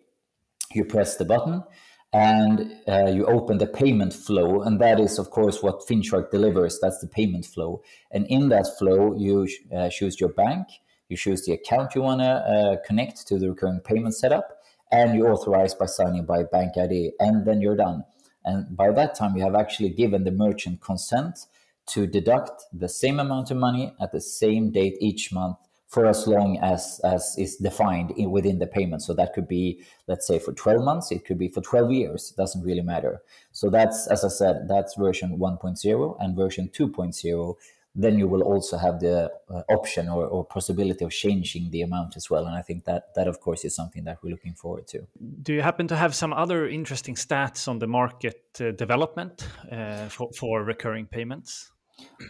You 0.74 0.84
press 0.84 1.16
the 1.16 1.24
button 1.24 1.64
and 2.12 2.72
uh, 2.88 3.10
you 3.10 3.26
open 3.26 3.58
the 3.58 3.66
payment 3.66 4.14
flow. 4.14 4.62
And 4.62 4.80
that 4.80 4.98
is, 4.98 5.18
of 5.18 5.30
course, 5.30 5.62
what 5.62 5.80
FinShark 5.80 6.30
delivers. 6.30 6.78
That's 6.80 7.00
the 7.00 7.08
payment 7.08 7.46
flow. 7.46 7.82
And 8.10 8.26
in 8.28 8.48
that 8.48 8.66
flow, 8.78 9.14
you 9.16 9.48
uh, 9.74 9.90
choose 9.90 10.20
your 10.20 10.30
bank, 10.30 10.66
you 11.08 11.16
choose 11.16 11.44
the 11.44 11.52
account 11.52 11.94
you 11.94 12.02
want 12.02 12.20
to 12.20 12.26
uh, 12.26 12.76
connect 12.86 13.26
to 13.28 13.38
the 13.38 13.50
recurring 13.50 13.80
payment 13.80 14.14
setup 14.14 14.58
and 14.90 15.14
you 15.14 15.26
authorize 15.26 15.74
by 15.74 15.86
signing 15.86 16.24
by 16.24 16.42
bank 16.44 16.72
ID, 16.76 17.12
and 17.20 17.46
then 17.46 17.60
you're 17.60 17.76
done. 17.76 18.04
And 18.44 18.74
by 18.76 18.90
that 18.92 19.14
time, 19.14 19.36
you 19.36 19.42
have 19.42 19.54
actually 19.54 19.90
given 19.90 20.24
the 20.24 20.30
merchant 20.30 20.80
consent 20.80 21.40
to 21.88 22.06
deduct 22.06 22.64
the 22.72 22.88
same 22.88 23.20
amount 23.20 23.50
of 23.50 23.56
money 23.56 23.94
at 24.00 24.12
the 24.12 24.20
same 24.20 24.70
date 24.70 24.96
each 25.00 25.32
month 25.32 25.56
for 25.88 26.06
as 26.06 26.26
long 26.26 26.58
as 26.62 27.00
as 27.02 27.34
is 27.38 27.56
defined 27.56 28.10
in, 28.12 28.30
within 28.30 28.58
the 28.58 28.66
payment. 28.66 29.02
So 29.02 29.14
that 29.14 29.32
could 29.32 29.48
be, 29.48 29.82
let's 30.06 30.26
say, 30.26 30.38
for 30.38 30.52
12 30.52 30.84
months. 30.84 31.10
It 31.10 31.24
could 31.24 31.38
be 31.38 31.48
for 31.48 31.62
12 31.62 31.92
years. 31.92 32.30
It 32.30 32.36
doesn't 32.40 32.62
really 32.62 32.82
matter. 32.82 33.22
So 33.52 33.70
that's, 33.70 34.06
as 34.08 34.24
I 34.24 34.28
said, 34.28 34.68
that's 34.68 34.94
version 34.94 35.38
1.0 35.38 36.16
and 36.20 36.36
version 36.36 36.68
2.0 36.68 37.56
then 37.94 38.16
you 38.16 38.28
will 38.28 38.42
also 38.42 38.76
have 38.76 39.00
the 39.00 39.30
uh, 39.50 39.62
option 39.68 40.08
or, 40.08 40.24
or, 40.26 40.44
possibility 40.44 41.04
of 41.04 41.10
changing 41.10 41.68
the 41.70 41.82
amount 41.82 42.16
as 42.16 42.30
well. 42.30 42.46
And 42.46 42.56
I 42.56 42.62
think 42.62 42.84
that 42.84 43.12
that 43.16 43.26
of 43.26 43.40
course 43.40 43.64
is 43.64 43.74
something 43.74 44.04
that 44.04 44.18
we're 44.22 44.30
looking 44.30 44.54
forward 44.54 44.86
to. 44.88 45.06
Do 45.42 45.52
you 45.52 45.62
happen 45.62 45.88
to 45.88 45.96
have 45.96 46.14
some 46.14 46.32
other 46.32 46.68
interesting 46.68 47.16
stats 47.16 47.66
on 47.66 47.80
the 47.80 47.88
market 47.88 48.42
uh, 48.60 48.70
development 48.70 49.48
uh, 49.72 50.08
for, 50.08 50.30
for 50.32 50.62
recurring 50.62 51.06
payments? 51.06 51.72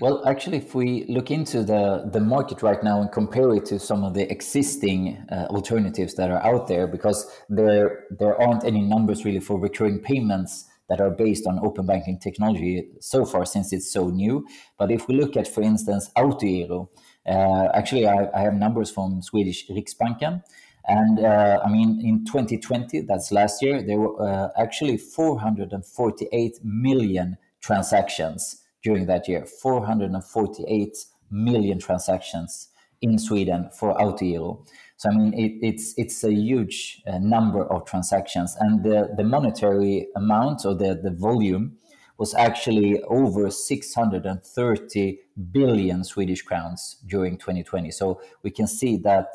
Well, 0.00 0.26
actually, 0.26 0.58
if 0.58 0.74
we 0.74 1.04
look 1.08 1.30
into 1.30 1.64
the, 1.64 2.08
the 2.12 2.20
market 2.20 2.62
right 2.62 2.82
now 2.84 3.00
and 3.00 3.10
compare 3.10 3.52
it 3.54 3.64
to 3.66 3.78
some 3.78 4.04
of 4.04 4.14
the 4.14 4.30
existing 4.30 5.16
uh, 5.32 5.46
alternatives 5.50 6.14
that 6.14 6.30
are 6.30 6.44
out 6.44 6.68
there, 6.68 6.86
because 6.86 7.28
there 7.48 8.04
there 8.10 8.40
aren't 8.40 8.64
any 8.64 8.80
numbers 8.80 9.24
really 9.24 9.40
for 9.40 9.58
recurring 9.58 9.98
payments 9.98 10.66
that 10.88 11.00
are 11.00 11.10
based 11.10 11.46
on 11.46 11.58
open 11.58 11.86
banking 11.86 12.18
technology 12.18 12.88
so 13.00 13.24
far 13.24 13.44
since 13.44 13.72
it's 13.72 13.90
so 13.90 14.08
new. 14.08 14.46
But 14.78 14.90
if 14.90 15.08
we 15.08 15.16
look 15.16 15.36
at, 15.36 15.48
for 15.48 15.62
instance, 15.62 16.10
Autogiro, 16.16 16.88
uh, 17.26 17.68
actually, 17.74 18.06
I, 18.06 18.28
I, 18.34 18.40
have 18.42 18.54
numbers 18.54 18.90
from 18.90 19.20
Swedish 19.20 19.68
Riksbanken. 19.68 20.42
And 20.86 21.18
uh, 21.18 21.60
I 21.62 21.68
mean, 21.68 22.00
in 22.02 22.24
2020, 22.24 23.00
that's 23.00 23.30
last 23.32 23.62
year, 23.62 23.82
there 23.82 23.98
were 23.98 24.22
uh, 24.22 24.48
actually 24.56 24.96
448 24.96 26.58
million 26.62 27.36
transactions 27.60 28.62
during 28.88 29.06
that 29.06 29.28
year. 29.28 29.44
448 29.44 30.96
million 31.30 31.78
transactions 31.78 32.68
in 33.00 33.18
Sweden 33.18 33.70
for 33.78 33.94
Autogiro. 33.94 34.66
So 34.96 35.10
I 35.10 35.14
mean, 35.14 35.32
it, 35.34 35.52
it's 35.68 35.94
it's 35.96 36.24
a 36.24 36.32
huge 36.32 37.02
uh, 37.06 37.18
number 37.18 37.62
of 37.74 37.84
transactions, 37.84 38.56
and 38.58 38.82
the 38.82 38.98
the 39.16 39.24
monetary 39.24 40.08
amount 40.16 40.64
or 40.64 40.74
the 40.74 40.98
the 41.06 41.14
volume 41.28 41.76
was 42.18 42.34
actually 42.34 43.00
over 43.04 43.48
630 43.48 45.18
billion 45.52 46.02
Swedish 46.02 46.42
crowns 46.42 46.96
during 47.06 47.38
2020. 47.38 47.92
So 47.92 48.20
we 48.42 48.50
can 48.50 48.66
see 48.66 48.96
that 49.04 49.28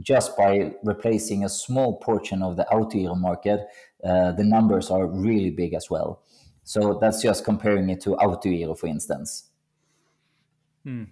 just 0.00 0.36
by 0.36 0.74
replacing 0.82 1.44
a 1.44 1.48
small 1.48 2.00
portion 2.00 2.42
of 2.42 2.56
the 2.56 2.66
Autogiro 2.72 3.16
market, 3.16 3.60
uh, 4.02 4.32
the 4.32 4.42
numbers 4.42 4.90
are 4.90 5.06
really 5.06 5.50
big 5.50 5.74
as 5.74 5.88
well. 5.88 6.24
So 6.64 6.98
that's 7.00 7.22
just 7.22 7.44
comparing 7.44 7.90
it 7.90 8.00
to 8.02 8.10
Autogiro, 8.16 8.76
for 8.76 8.86
instance. 8.86 9.50
Hmm. 10.82 11.04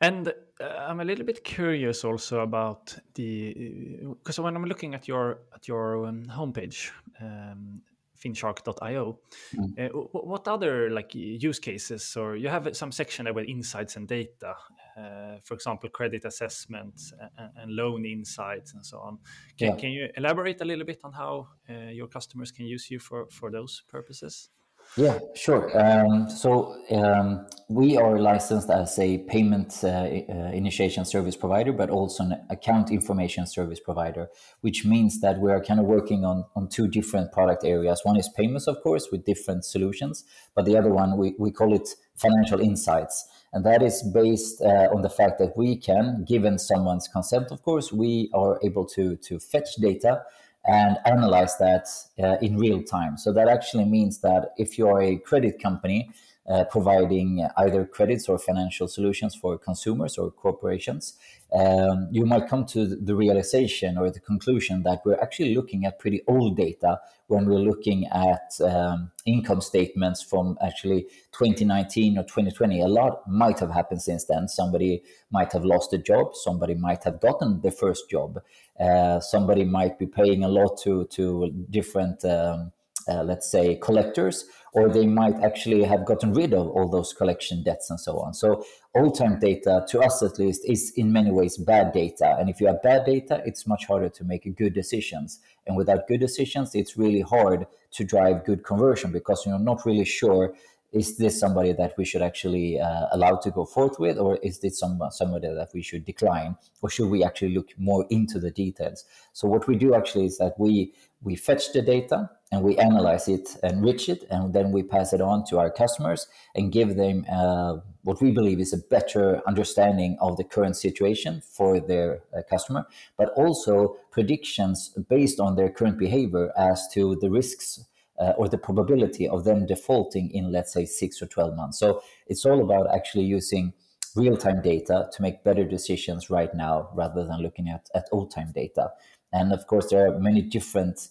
And 0.00 0.32
uh, 0.60 0.64
I'm 0.64 1.00
a 1.00 1.04
little 1.04 1.24
bit 1.24 1.44
curious 1.44 2.04
also 2.04 2.40
about 2.40 2.96
the 3.14 3.98
because 4.22 4.40
when 4.40 4.56
I'm 4.56 4.64
looking 4.64 4.94
at 4.94 5.06
your 5.06 5.40
at 5.54 5.68
your 5.68 6.06
um, 6.06 6.24
homepage, 6.24 6.90
um, 7.20 7.82
finshark.io, 8.18 9.18
mm. 9.54 9.78
uh, 9.78 9.88
what 10.12 10.48
other 10.48 10.90
like 10.90 11.14
use 11.14 11.58
cases 11.58 12.16
or 12.16 12.36
you 12.36 12.48
have 12.48 12.74
some 12.76 12.92
section 12.92 13.24
there 13.24 13.34
with 13.34 13.46
insights 13.46 13.96
and 13.96 14.08
data, 14.08 14.54
uh, 14.96 15.36
for 15.42 15.54
example, 15.54 15.88
credit 15.90 16.24
assessments 16.24 17.12
and, 17.38 17.50
and, 17.56 17.76
loan 17.76 18.04
insights 18.04 18.74
and 18.74 18.84
so 18.84 18.98
on. 18.98 19.18
Can, 19.58 19.68
yeah. 19.68 19.76
can 19.76 19.90
you 19.90 20.08
elaborate 20.16 20.60
a 20.60 20.64
little 20.64 20.84
bit 20.84 21.00
on 21.04 21.12
how 21.12 21.48
uh, 21.68 21.90
your 21.90 22.06
customers 22.06 22.52
can 22.52 22.66
use 22.66 22.90
you 22.90 22.98
for 22.98 23.26
for 23.30 23.50
those 23.50 23.82
purposes? 23.88 24.50
Yeah, 24.96 25.18
sure. 25.34 25.70
Um, 25.78 26.28
so 26.28 26.76
um, 26.90 27.46
we 27.68 27.96
are 27.96 28.18
licensed 28.18 28.70
as 28.70 28.98
a 28.98 29.18
payment 29.18 29.78
uh, 29.84 29.88
uh, 29.88 30.50
initiation 30.52 31.04
service 31.04 31.36
provider, 31.36 31.72
but 31.72 31.90
also 31.90 32.24
an 32.24 32.44
account 32.50 32.90
information 32.90 33.46
service 33.46 33.78
provider, 33.78 34.28
which 34.62 34.84
means 34.84 35.20
that 35.20 35.38
we 35.38 35.52
are 35.52 35.62
kind 35.62 35.78
of 35.78 35.86
working 35.86 36.24
on, 36.24 36.44
on 36.56 36.68
two 36.68 36.88
different 36.88 37.30
product 37.30 37.64
areas. 37.64 38.00
One 38.02 38.16
is 38.16 38.28
payments, 38.36 38.66
of 38.66 38.82
course, 38.82 39.08
with 39.12 39.24
different 39.24 39.64
solutions, 39.64 40.24
but 40.56 40.64
the 40.64 40.76
other 40.76 40.90
one, 40.90 41.16
we, 41.16 41.34
we 41.38 41.52
call 41.52 41.72
it 41.72 41.88
financial 42.16 42.58
insights. 42.58 43.28
And 43.52 43.64
that 43.64 43.82
is 43.82 44.02
based 44.12 44.60
uh, 44.60 44.88
on 44.92 45.02
the 45.02 45.10
fact 45.10 45.38
that 45.38 45.56
we 45.56 45.76
can, 45.76 46.24
given 46.26 46.58
someone's 46.58 47.06
consent, 47.06 47.52
of 47.52 47.62
course, 47.62 47.92
we 47.92 48.28
are 48.34 48.58
able 48.64 48.86
to, 48.86 49.16
to 49.16 49.38
fetch 49.38 49.76
data 49.80 50.22
and 50.66 50.98
analyze 51.06 51.56
that 51.58 51.88
uh, 52.22 52.36
in 52.42 52.58
real 52.58 52.82
time. 52.82 53.16
So 53.16 53.32
that 53.32 53.48
actually 53.48 53.86
means 53.86 54.20
that 54.20 54.50
if 54.58 54.78
you're 54.78 55.00
a 55.00 55.16
credit 55.16 55.60
company 55.62 56.10
uh, 56.48 56.64
providing 56.64 57.46
either 57.56 57.84
credits 57.84 58.28
or 58.28 58.38
financial 58.38 58.88
solutions 58.88 59.34
for 59.34 59.56
consumers 59.56 60.18
or 60.18 60.30
corporations, 60.30 61.16
um, 61.52 62.08
you 62.10 62.26
might 62.26 62.48
come 62.48 62.64
to 62.66 62.86
the 62.86 63.14
realization 63.14 63.96
or 63.96 64.10
the 64.10 64.20
conclusion 64.20 64.82
that 64.82 65.00
we're 65.04 65.20
actually 65.20 65.54
looking 65.54 65.84
at 65.84 65.98
pretty 65.98 66.22
old 66.26 66.56
data 66.56 67.00
when 67.30 67.46
we're 67.46 67.58
looking 67.58 68.06
at 68.08 68.52
um, 68.60 69.10
income 69.24 69.60
statements 69.60 70.20
from 70.20 70.58
actually 70.62 71.02
2019 71.32 72.18
or 72.18 72.22
2020. 72.24 72.80
A 72.80 72.88
lot 72.88 73.22
might 73.28 73.60
have 73.60 73.70
happened 73.70 74.02
since 74.02 74.24
then. 74.24 74.48
Somebody 74.48 75.02
might 75.30 75.52
have 75.52 75.64
lost 75.64 75.92
a 75.92 75.98
job, 75.98 76.34
somebody 76.34 76.74
might 76.74 77.04
have 77.04 77.20
gotten 77.20 77.60
the 77.60 77.70
first 77.70 78.10
job, 78.10 78.40
uh, 78.80 79.20
somebody 79.20 79.64
might 79.64 79.96
be 79.98 80.06
paying 80.06 80.42
a 80.42 80.48
lot 80.48 80.76
to, 80.82 81.06
to 81.06 81.50
different. 81.70 82.24
Um, 82.24 82.72
uh, 83.10 83.22
let's 83.22 83.50
say 83.50 83.76
collectors 83.76 84.44
or 84.72 84.88
they 84.88 85.06
might 85.06 85.34
actually 85.42 85.82
have 85.82 86.04
gotten 86.04 86.32
rid 86.32 86.52
of 86.54 86.68
all 86.68 86.88
those 86.88 87.12
collection 87.12 87.62
debts 87.62 87.90
and 87.90 87.98
so 87.98 88.18
on. 88.20 88.32
So 88.34 88.64
old 88.94 89.18
time 89.18 89.38
data, 89.40 89.84
to 89.88 90.00
us 90.00 90.22
at 90.22 90.38
least, 90.38 90.62
is 90.64 90.92
in 90.96 91.12
many 91.12 91.30
ways 91.30 91.56
bad 91.56 91.92
data. 91.92 92.36
And 92.38 92.48
if 92.48 92.60
you 92.60 92.68
have 92.68 92.82
bad 92.82 93.04
data, 93.04 93.42
it's 93.44 93.66
much 93.66 93.86
harder 93.86 94.08
to 94.10 94.24
make 94.24 94.56
good 94.56 94.74
decisions. 94.74 95.40
And 95.66 95.76
without 95.76 96.06
good 96.06 96.20
decisions, 96.20 96.74
it's 96.74 96.96
really 96.96 97.20
hard 97.20 97.66
to 97.92 98.04
drive 98.04 98.44
good 98.44 98.64
conversion 98.64 99.10
because 99.10 99.44
you're 99.44 99.58
not 99.58 99.84
really 99.84 100.04
sure 100.04 100.54
is 100.92 101.16
this 101.18 101.38
somebody 101.38 101.72
that 101.72 101.94
we 101.96 102.04
should 102.04 102.22
actually 102.22 102.80
uh, 102.80 103.06
allow 103.12 103.36
to 103.36 103.50
go 103.52 103.64
forth 103.64 104.00
with, 104.00 104.18
or 104.18 104.38
is 104.42 104.58
this 104.58 104.80
some, 104.80 105.00
somebody 105.10 105.46
that 105.46 105.68
we 105.72 105.82
should 105.82 106.04
decline, 106.04 106.56
or 106.82 106.90
should 106.90 107.08
we 107.08 107.22
actually 107.22 107.54
look 107.54 107.68
more 107.78 108.04
into 108.10 108.40
the 108.40 108.50
details? 108.50 109.04
So 109.32 109.46
what 109.46 109.68
we 109.68 109.76
do 109.76 109.94
actually 109.94 110.26
is 110.26 110.38
that 110.38 110.54
we 110.58 110.92
we 111.22 111.36
fetch 111.36 111.72
the 111.72 111.82
data 111.82 112.30
and 112.52 112.62
we 112.62 112.76
analyze 112.78 113.28
it, 113.28 113.56
enrich 113.62 114.08
it, 114.08 114.24
and 114.30 114.52
then 114.52 114.72
we 114.72 114.82
pass 114.82 115.12
it 115.12 115.20
on 115.20 115.44
to 115.46 115.58
our 115.58 115.70
customers 115.70 116.26
and 116.54 116.72
give 116.72 116.96
them 116.96 117.24
uh, 117.30 117.76
what 118.02 118.20
we 118.20 118.32
believe 118.32 118.58
is 118.58 118.72
a 118.72 118.78
better 118.78 119.40
understanding 119.46 120.16
of 120.20 120.36
the 120.36 120.44
current 120.44 120.76
situation 120.76 121.40
for 121.40 121.78
their 121.78 122.22
uh, 122.36 122.42
customer, 122.48 122.86
but 123.16 123.28
also 123.36 123.96
predictions 124.10 124.96
based 125.08 125.38
on 125.38 125.54
their 125.54 125.70
current 125.70 125.98
behavior 125.98 126.50
as 126.56 126.88
to 126.92 127.16
the 127.20 127.30
risks 127.30 127.84
uh, 128.18 128.32
or 128.36 128.48
the 128.48 128.58
probability 128.58 129.28
of 129.28 129.44
them 129.44 129.64
defaulting 129.64 130.30
in, 130.30 130.50
let's 130.50 130.72
say, 130.72 130.84
six 130.84 131.22
or 131.22 131.26
12 131.26 131.54
months. 131.54 131.78
So 131.78 132.02
it's 132.26 132.44
all 132.44 132.62
about 132.62 132.92
actually 132.92 133.24
using 133.24 133.72
real 134.16 134.36
time 134.36 134.60
data 134.60 135.08
to 135.12 135.22
make 135.22 135.44
better 135.44 135.64
decisions 135.64 136.30
right 136.30 136.52
now 136.52 136.90
rather 136.94 137.24
than 137.24 137.40
looking 137.40 137.68
at, 137.68 137.88
at 137.94 138.08
old 138.10 138.32
time 138.32 138.50
data. 138.52 138.90
And 139.32 139.52
of 139.52 139.66
course, 139.68 139.90
there 139.90 140.08
are 140.08 140.18
many 140.18 140.42
different 140.42 141.08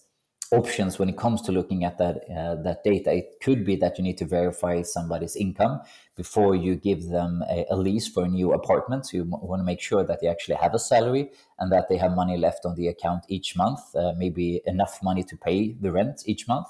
options 0.51 0.97
when 0.97 1.09
it 1.09 1.17
comes 1.17 1.41
to 1.43 1.51
looking 1.51 1.83
at 1.83 1.97
that 1.97 2.17
uh, 2.35 2.55
that 2.63 2.83
data. 2.83 3.13
It 3.13 3.39
could 3.41 3.65
be 3.65 3.75
that 3.77 3.97
you 3.97 4.03
need 4.03 4.17
to 4.17 4.25
verify 4.25 4.81
somebody's 4.81 5.35
income 5.35 5.81
before 6.15 6.55
you 6.55 6.75
give 6.75 7.09
them 7.09 7.43
a, 7.49 7.65
a, 7.69 7.75
lease 7.75 8.07
for 8.07 8.25
a 8.25 8.27
new 8.27 8.53
apartment. 8.53 9.05
So 9.05 9.17
you 9.17 9.23
want 9.25 9.59
to 9.59 9.63
make 9.63 9.79
sure 9.79 10.03
that 10.03 10.19
they 10.21 10.27
actually 10.27 10.55
have 10.55 10.73
a 10.73 10.79
salary 10.79 11.31
and 11.59 11.71
that 11.71 11.87
they 11.87 11.97
have 11.97 12.13
money 12.13 12.37
left 12.37 12.65
on 12.65 12.75
the 12.75 12.87
account 12.87 13.25
each 13.29 13.55
month, 13.55 13.79
uh, 13.95 14.13
maybe 14.17 14.61
enough 14.65 14.99
money 15.03 15.23
to 15.23 15.37
pay 15.37 15.73
the 15.73 15.91
rent 15.91 16.23
each 16.25 16.47
month. 16.47 16.67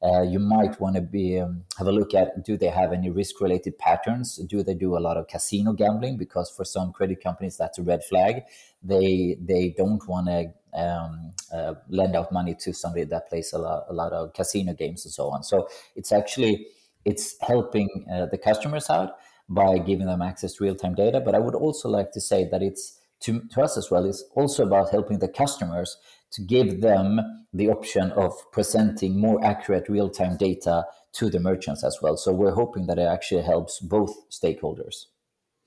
Uh, 0.00 0.22
you 0.22 0.38
might 0.38 0.80
want 0.80 0.94
to 0.94 1.02
be 1.02 1.40
um, 1.40 1.64
have 1.76 1.88
a 1.88 1.92
look 1.92 2.14
at 2.14 2.44
do 2.44 2.56
they 2.56 2.68
have 2.68 2.92
any 2.92 3.10
risk 3.10 3.40
related 3.40 3.76
patterns 3.78 4.36
do 4.46 4.62
they 4.62 4.72
do 4.72 4.96
a 4.96 5.00
lot 5.00 5.16
of 5.16 5.26
casino 5.26 5.72
gambling 5.72 6.16
because 6.16 6.48
for 6.48 6.64
some 6.64 6.92
credit 6.92 7.20
companies 7.20 7.56
that's 7.56 7.78
a 7.78 7.82
red 7.82 8.04
flag 8.04 8.42
they 8.80 9.36
they 9.40 9.74
don't 9.76 10.06
want 10.06 10.28
to 10.28 10.52
um, 10.74 11.32
uh, 11.52 11.74
lend 11.88 12.16
out 12.16 12.32
money 12.32 12.54
to 12.60 12.72
somebody 12.72 13.04
that 13.04 13.28
plays 13.28 13.52
a 13.52 13.58
lot, 13.58 13.86
a 13.88 13.92
lot 13.92 14.12
of 14.12 14.32
casino 14.34 14.74
games 14.74 15.04
and 15.04 15.12
so 15.12 15.30
on. 15.30 15.42
So 15.42 15.68
it's 15.96 16.12
actually 16.12 16.66
it's 17.04 17.36
helping 17.40 17.88
uh, 18.12 18.26
the 18.26 18.38
customers 18.38 18.90
out 18.90 19.16
by 19.48 19.78
giving 19.78 20.06
them 20.06 20.22
access 20.22 20.54
to 20.54 20.64
real 20.64 20.74
time 20.74 20.94
data. 20.94 21.20
But 21.20 21.34
I 21.34 21.38
would 21.38 21.54
also 21.54 21.88
like 21.88 22.12
to 22.12 22.20
say 22.20 22.48
that 22.50 22.62
it's 22.62 22.98
to, 23.20 23.40
to 23.50 23.62
us 23.62 23.76
as 23.76 23.90
well. 23.90 24.04
It's 24.04 24.24
also 24.34 24.64
about 24.64 24.90
helping 24.90 25.18
the 25.18 25.28
customers 25.28 25.96
to 26.32 26.42
give 26.42 26.80
them 26.82 27.20
the 27.52 27.70
option 27.70 28.12
of 28.12 28.32
presenting 28.52 29.18
more 29.18 29.42
accurate 29.44 29.88
real 29.88 30.10
time 30.10 30.36
data 30.36 30.84
to 31.14 31.30
the 31.30 31.40
merchants 31.40 31.82
as 31.82 31.98
well. 32.02 32.16
So 32.16 32.32
we're 32.32 32.54
hoping 32.54 32.86
that 32.86 32.98
it 32.98 33.08
actually 33.08 33.42
helps 33.42 33.80
both 33.80 34.14
stakeholders. 34.30 35.06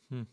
Hmm. 0.10 0.24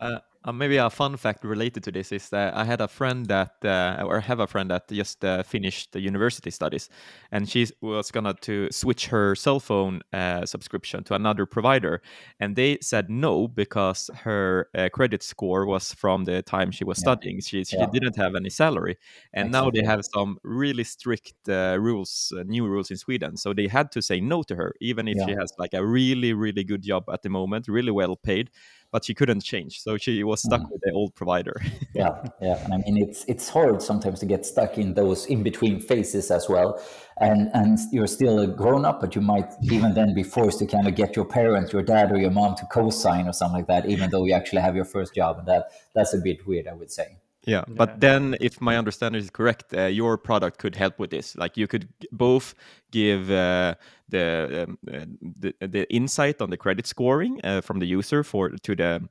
Uh, 0.00 0.18
uh, 0.44 0.52
maybe 0.52 0.76
a 0.76 0.88
fun 0.88 1.16
fact 1.16 1.44
related 1.44 1.82
to 1.82 1.90
this 1.90 2.12
is 2.12 2.28
that 2.30 2.54
I 2.54 2.64
had 2.64 2.80
a 2.80 2.88
friend 2.88 3.26
that, 3.26 3.52
uh, 3.64 4.04
or 4.04 4.20
have 4.20 4.40
a 4.40 4.46
friend 4.46 4.70
that 4.70 4.88
just 4.88 5.24
uh, 5.24 5.42
finished 5.42 5.92
the 5.92 6.00
university 6.00 6.50
studies, 6.50 6.88
and 7.32 7.48
she 7.48 7.66
was 7.80 8.10
gonna 8.10 8.34
to 8.42 8.68
switch 8.70 9.06
her 9.06 9.34
cell 9.34 9.60
phone 9.60 10.00
uh, 10.12 10.46
subscription 10.46 11.02
to 11.04 11.14
another 11.14 11.44
provider, 11.44 12.02
and 12.38 12.54
they 12.54 12.78
said 12.80 13.10
no 13.10 13.48
because 13.48 14.10
her 14.14 14.68
uh, 14.76 14.88
credit 14.92 15.22
score 15.22 15.66
was 15.66 15.92
from 15.92 16.24
the 16.24 16.42
time 16.42 16.70
she 16.70 16.84
was 16.84 16.98
yeah. 16.98 17.02
studying. 17.02 17.40
She 17.40 17.64
she 17.64 17.76
yeah. 17.76 17.86
didn't 17.92 18.16
have 18.16 18.34
any 18.34 18.50
salary, 18.50 18.96
and 19.32 19.50
now 19.50 19.70
they 19.70 19.82
have 19.82 20.04
some 20.04 20.38
really 20.44 20.84
strict 20.84 21.48
uh, 21.48 21.76
rules, 21.80 22.32
new 22.46 22.66
rules 22.66 22.90
in 22.90 22.96
Sweden. 22.96 23.36
So 23.36 23.52
they 23.52 23.66
had 23.66 23.90
to 23.92 24.02
say 24.02 24.20
no 24.20 24.42
to 24.44 24.54
her, 24.54 24.74
even 24.80 25.08
if 25.08 25.16
yeah. 25.16 25.26
she 25.26 25.32
has 25.32 25.52
like 25.58 25.74
a 25.74 25.84
really 25.84 26.32
really 26.32 26.64
good 26.64 26.82
job 26.82 27.04
at 27.12 27.22
the 27.22 27.28
moment, 27.28 27.66
really 27.66 27.90
well 27.90 28.14
paid 28.16 28.50
but 28.90 29.04
she 29.04 29.14
couldn't 29.14 29.42
change, 29.42 29.80
so 29.80 29.96
she 29.96 30.24
was 30.24 30.42
stuck 30.42 30.62
mm. 30.62 30.70
with 30.70 30.80
the 30.82 30.92
old 30.92 31.14
provider. 31.14 31.60
yeah, 31.94 32.24
yeah, 32.40 32.64
and 32.64 32.74
I 32.74 32.78
mean 32.78 32.96
it's 32.96 33.24
it's 33.28 33.48
hard 33.48 33.82
sometimes 33.82 34.20
to 34.20 34.26
get 34.26 34.46
stuck 34.46 34.78
in 34.78 34.94
those 34.94 35.26
in 35.26 35.42
between 35.42 35.80
phases 35.80 36.30
as 36.30 36.48
well, 36.48 36.80
and 37.20 37.50
and 37.54 37.78
you're 37.92 38.06
still 38.06 38.38
a 38.40 38.46
grown 38.46 38.84
up, 38.84 39.00
but 39.00 39.14
you 39.14 39.20
might 39.20 39.52
even 39.62 39.94
then 39.94 40.14
be 40.14 40.22
forced 40.22 40.58
to 40.60 40.66
kind 40.66 40.88
of 40.88 40.94
get 40.94 41.16
your 41.16 41.24
parent, 41.24 41.72
your 41.72 41.82
dad, 41.82 42.10
or 42.12 42.18
your 42.18 42.30
mom 42.30 42.54
to 42.56 42.66
co-sign 42.66 43.28
or 43.28 43.32
something 43.32 43.58
like 43.58 43.66
that, 43.66 43.86
even 43.86 44.10
though 44.10 44.24
you 44.24 44.32
actually 44.32 44.62
have 44.62 44.74
your 44.74 44.86
first 44.86 45.14
job, 45.14 45.38
and 45.38 45.46
that 45.46 45.66
that's 45.94 46.14
a 46.14 46.18
bit 46.18 46.46
weird, 46.46 46.66
I 46.66 46.74
would 46.74 46.90
say. 46.90 47.18
Yeah, 47.46 47.64
but 47.66 48.00
then 48.00 48.36
if 48.40 48.60
my 48.60 48.76
understanding 48.76 49.22
is 49.22 49.30
correct, 49.30 49.72
uh, 49.72 49.86
your 49.86 50.18
product 50.18 50.58
could 50.58 50.76
help 50.76 50.98
with 50.98 51.10
this. 51.10 51.36
Like 51.36 51.56
you 51.56 51.66
could 51.66 51.88
both 52.12 52.54
give 52.90 53.30
uh, 53.30 53.74
the, 54.08 54.66
um, 54.68 54.78
uh, 54.92 55.06
the, 55.38 55.54
the 55.60 55.92
insight 55.92 56.42
on 56.42 56.50
the 56.50 56.56
credit 56.56 56.86
scoring 56.86 57.40
uh, 57.44 57.60
from 57.60 57.78
the 57.78 57.86
user 57.86 58.22
for 58.22 58.50
to 58.50 58.76
the 58.76 59.08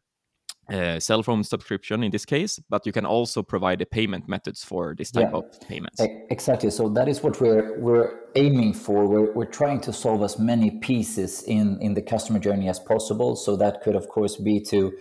uh, 0.69 0.99
cell 0.99 1.23
phone 1.23 1.43
subscription 1.43 2.03
in 2.03 2.11
this 2.11 2.25
case, 2.25 2.59
but 2.69 2.85
you 2.85 2.91
can 2.91 3.05
also 3.05 3.41
provide 3.41 3.79
the 3.79 3.85
payment 3.85 4.27
methods 4.27 4.63
for 4.63 4.93
this 4.97 5.11
type 5.11 5.29
yeah, 5.31 5.37
of 5.37 5.61
payments. 5.61 6.01
Exactly. 6.29 6.69
So 6.69 6.89
that 6.89 7.07
is 7.07 7.23
what 7.23 7.39
we're 7.39 7.79
we're 7.79 8.19
aiming 8.35 8.73
for. 8.73 9.07
We're 9.07 9.31
we're 9.33 9.45
trying 9.45 9.79
to 9.81 9.93
solve 9.93 10.23
as 10.23 10.37
many 10.37 10.71
pieces 10.71 11.43
in 11.43 11.79
in 11.81 11.93
the 11.93 12.01
customer 12.01 12.39
journey 12.39 12.67
as 12.67 12.79
possible. 12.79 13.35
So 13.35 13.55
that 13.55 13.81
could 13.81 13.95
of 13.95 14.09
course 14.09 14.35
be 14.35 14.59
to 14.61 14.93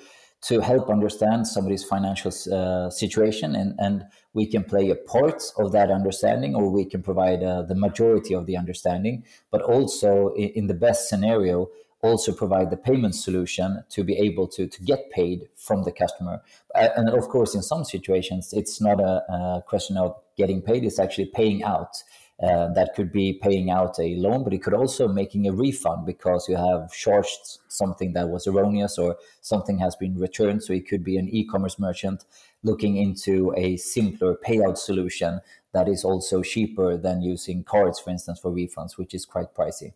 to 0.46 0.60
help 0.60 0.88
understand 0.90 1.46
somebody's 1.46 1.82
financial 1.82 2.30
uh, 2.52 2.88
situation 2.88 3.56
and, 3.56 3.74
and 3.78 4.04
we 4.32 4.46
can 4.46 4.62
play 4.62 4.90
a 4.90 4.94
part 4.94 5.42
of 5.58 5.72
that 5.72 5.90
understanding 5.90 6.54
or 6.54 6.70
we 6.70 6.84
can 6.84 7.02
provide 7.02 7.42
uh, 7.42 7.62
the 7.62 7.74
majority 7.74 8.34
of 8.34 8.46
the 8.46 8.56
understanding 8.56 9.24
but 9.50 9.60
also 9.62 10.28
in, 10.34 10.48
in, 10.50 10.66
the 10.68 10.74
best 10.74 11.08
scenario 11.08 11.68
also 12.00 12.32
provide 12.32 12.70
the 12.70 12.76
payment 12.76 13.14
solution 13.14 13.82
to 13.88 14.04
be 14.04 14.16
able 14.16 14.46
to, 14.46 14.68
to 14.68 14.82
get 14.82 15.10
paid 15.10 15.48
from 15.56 15.82
the 15.82 15.90
customer. 15.90 16.40
Uh, 16.74 16.88
and 16.96 17.08
of 17.08 17.28
course 17.28 17.54
in 17.54 17.62
some 17.62 17.84
situations 17.84 18.52
it's 18.52 18.80
not 18.80 19.00
a, 19.00 19.24
a 19.32 19.62
question 19.66 19.96
of 19.96 20.14
getting 20.36 20.62
paid 20.62 20.84
it's 20.84 21.00
actually 21.00 21.26
paying 21.26 21.64
out 21.64 22.02
uh, 22.42 22.68
that 22.74 22.94
could 22.94 23.10
be 23.10 23.32
paying 23.32 23.70
out 23.70 23.98
a 23.98 24.14
loan, 24.16 24.44
but 24.44 24.52
it 24.52 24.62
could 24.62 24.74
also 24.74 25.08
making 25.08 25.46
a 25.46 25.52
refund 25.52 26.04
because 26.04 26.46
you 26.48 26.56
have 26.56 26.92
charged 26.92 27.58
something 27.68 28.12
that 28.12 28.28
was 28.28 28.46
erroneous 28.46 28.98
or 28.98 29.16
something 29.40 29.78
has 29.78 29.96
been 29.96 30.18
returned. 30.18 30.62
So 30.62 30.74
it 30.74 30.86
could 30.86 31.02
be 31.02 31.16
an 31.16 31.28
e-commerce 31.30 31.78
merchant 31.78 32.24
looking 32.62 32.96
into 32.96 33.54
a 33.56 33.78
simpler 33.78 34.36
payout 34.46 34.76
solution 34.76 35.40
that 35.72 35.88
is 35.88 36.04
also 36.04 36.42
cheaper 36.42 36.96
than 36.96 37.22
using 37.22 37.64
cards, 37.64 37.98
for 37.98 38.10
instance, 38.10 38.38
for 38.38 38.50
refunds, 38.50 38.98
which 38.98 39.14
is 39.14 39.24
quite 39.24 39.54
pricey. 39.54 39.92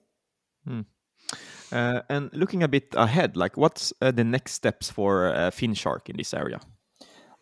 Hmm. 0.66 0.80
Uh, 1.72 2.00
and 2.08 2.30
looking 2.32 2.62
a 2.62 2.68
bit 2.68 2.88
ahead, 2.96 3.36
like 3.36 3.56
what's 3.56 3.92
uh, 4.00 4.10
the 4.10 4.24
next 4.24 4.52
steps 4.52 4.90
for 4.90 5.28
uh, 5.28 5.50
FinShark 5.50 6.08
in 6.08 6.16
this 6.16 6.34
area? 6.34 6.60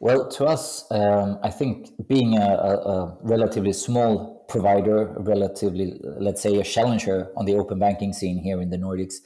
Well, 0.01 0.29
to 0.29 0.45
us, 0.45 0.85
um, 0.91 1.39
I 1.43 1.51
think 1.51 1.91
being 2.07 2.37
a, 2.37 2.47
a, 2.47 2.77
a, 2.77 3.19
relatively 3.23 3.73
small 3.73 4.38
provider, 4.49 5.15
relatively, 5.19 6.01
let's 6.19 6.43
say, 6.43 6.57
a 6.57 6.65
challenger 6.65 7.31
on 7.37 7.45
the 7.45 7.55
open 7.55 7.79
banking 7.79 8.13
scene 8.13 8.39
here 8.39 8.61
in 8.61 8.71
the 8.71 8.79
Nordics, 8.79 9.17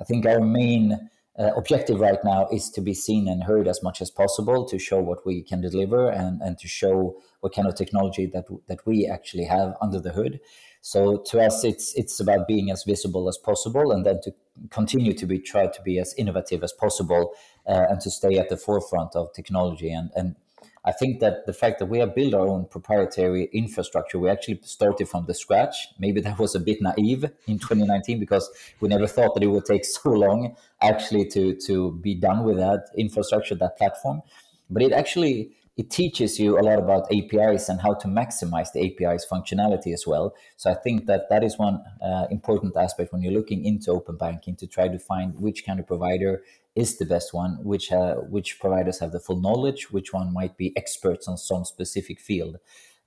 I 0.00 0.04
think 0.04 0.26
our 0.26 0.40
main 0.40 1.10
uh, 1.38 1.50
objective 1.56 2.00
right 2.00 2.18
now 2.24 2.48
is 2.48 2.70
to 2.70 2.80
be 2.80 2.94
seen 2.94 3.28
and 3.28 3.44
heard 3.44 3.68
as 3.68 3.82
much 3.82 4.00
as 4.00 4.10
possible 4.10 4.64
to 4.66 4.78
show 4.78 5.00
what 5.00 5.24
we 5.24 5.42
can 5.42 5.60
deliver 5.60 6.10
and, 6.10 6.40
and 6.42 6.58
to 6.58 6.68
show 6.68 7.20
what 7.40 7.54
kind 7.54 7.68
of 7.68 7.74
technology 7.74 8.26
that 8.26 8.46
that 8.66 8.84
we 8.86 9.06
actually 9.06 9.44
have 9.44 9.74
under 9.80 10.00
the 10.00 10.12
hood. 10.12 10.40
So 10.82 11.18
to 11.26 11.40
us, 11.40 11.64
it's 11.64 11.94
it's 11.94 12.20
about 12.20 12.48
being 12.48 12.70
as 12.70 12.84
visible 12.84 13.28
as 13.28 13.38
possible, 13.38 13.92
and 13.92 14.04
then 14.04 14.20
to 14.22 14.32
continue 14.70 15.12
to 15.14 15.26
be 15.26 15.38
try 15.38 15.66
to 15.66 15.82
be 15.82 15.98
as 15.98 16.14
innovative 16.16 16.62
as 16.62 16.72
possible, 16.72 17.32
uh, 17.66 17.86
and 17.90 18.00
to 18.00 18.10
stay 18.10 18.38
at 18.38 18.48
the 18.48 18.56
forefront 18.56 19.14
of 19.14 19.32
technology. 19.32 19.92
And 19.92 20.10
and 20.16 20.36
I 20.84 20.92
think 20.92 21.20
that 21.20 21.44
the 21.46 21.52
fact 21.52 21.78
that 21.78 21.86
we 21.86 21.98
have 21.98 22.14
built 22.14 22.32
our 22.32 22.48
own 22.48 22.64
proprietary 22.66 23.50
infrastructure, 23.52 24.18
we 24.18 24.30
actually 24.30 24.60
started 24.62 25.08
from 25.08 25.26
the 25.26 25.34
scratch. 25.34 25.88
Maybe 25.98 26.20
that 26.22 26.38
was 26.38 26.54
a 26.54 26.60
bit 26.60 26.80
naive 26.80 27.24
in 27.46 27.58
2019 27.58 28.18
because 28.18 28.50
we 28.80 28.88
never 28.88 29.06
thought 29.06 29.34
that 29.34 29.42
it 29.42 29.48
would 29.48 29.66
take 29.66 29.84
so 29.96 30.10
long 30.10 30.56
actually 30.80 31.26
to 31.28 31.54
to 31.66 31.92
be 32.00 32.14
done 32.14 32.44
with 32.44 32.56
that 32.56 32.88
infrastructure, 32.96 33.54
that 33.56 33.76
platform. 33.76 34.22
But 34.70 34.82
it 34.82 34.92
actually 34.92 35.52
it 35.76 35.88
teaches 35.88 36.38
you 36.38 36.58
a 36.58 36.62
lot 36.62 36.78
about 36.78 37.10
APIs 37.10 37.68
and 37.70 37.80
how 37.80 37.94
to 37.94 38.06
maximize 38.06 38.70
the 38.72 38.80
API's 38.84 39.26
functionality 39.30 39.94
as 39.94 40.06
well. 40.06 40.34
So 40.56 40.70
I 40.70 40.74
think 40.74 41.06
that 41.06 41.30
that 41.30 41.42
is 41.42 41.56
one 41.58 41.82
uh, 42.02 42.26
important 42.30 42.76
aspect 42.76 43.12
when 43.12 43.22
you're 43.22 43.32
looking 43.32 43.64
into 43.64 43.90
open 43.90 44.16
banking 44.16 44.56
to 44.56 44.66
try 44.66 44.88
to 44.88 44.98
find 44.98 45.40
which 45.40 45.64
kind 45.64 45.80
of 45.80 45.86
provider 45.86 46.42
is 46.76 46.98
the 46.98 47.04
best 47.04 47.34
one, 47.34 47.58
which 47.62 47.92
uh, 47.92 48.16
which 48.16 48.60
providers 48.60 49.00
have 49.00 49.12
the 49.12 49.20
full 49.20 49.40
knowledge, 49.40 49.90
which 49.90 50.12
one 50.12 50.32
might 50.32 50.56
be 50.56 50.76
experts 50.76 51.28
on 51.28 51.36
some 51.36 51.64
specific 51.64 52.20
field 52.20 52.58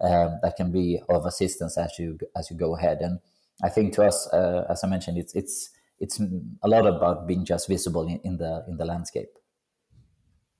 um, 0.01 0.39
that 0.41 0.55
can 0.57 0.71
be 0.71 0.99
of 1.09 1.25
assistance 1.25 1.77
as 1.77 1.97
you 1.97 2.17
as 2.35 2.49
you 2.51 2.57
go 2.57 2.75
ahead. 2.75 2.99
And 3.01 3.19
I 3.63 3.69
think 3.69 3.93
to 3.93 4.03
us, 4.03 4.27
uh, 4.33 4.65
as 4.69 4.83
I 4.83 4.87
mentioned, 4.87 5.17
it's 5.17 5.33
it's 5.33 5.69
it's 5.99 6.19
a 6.61 6.67
lot 6.67 6.85
about 6.85 7.27
being 7.27 7.45
just 7.45 7.67
visible 7.67 8.07
in, 8.07 8.19
in 8.23 8.37
the 8.37 8.65
in 8.67 8.77
the 8.77 8.85
landscape. 8.85 9.29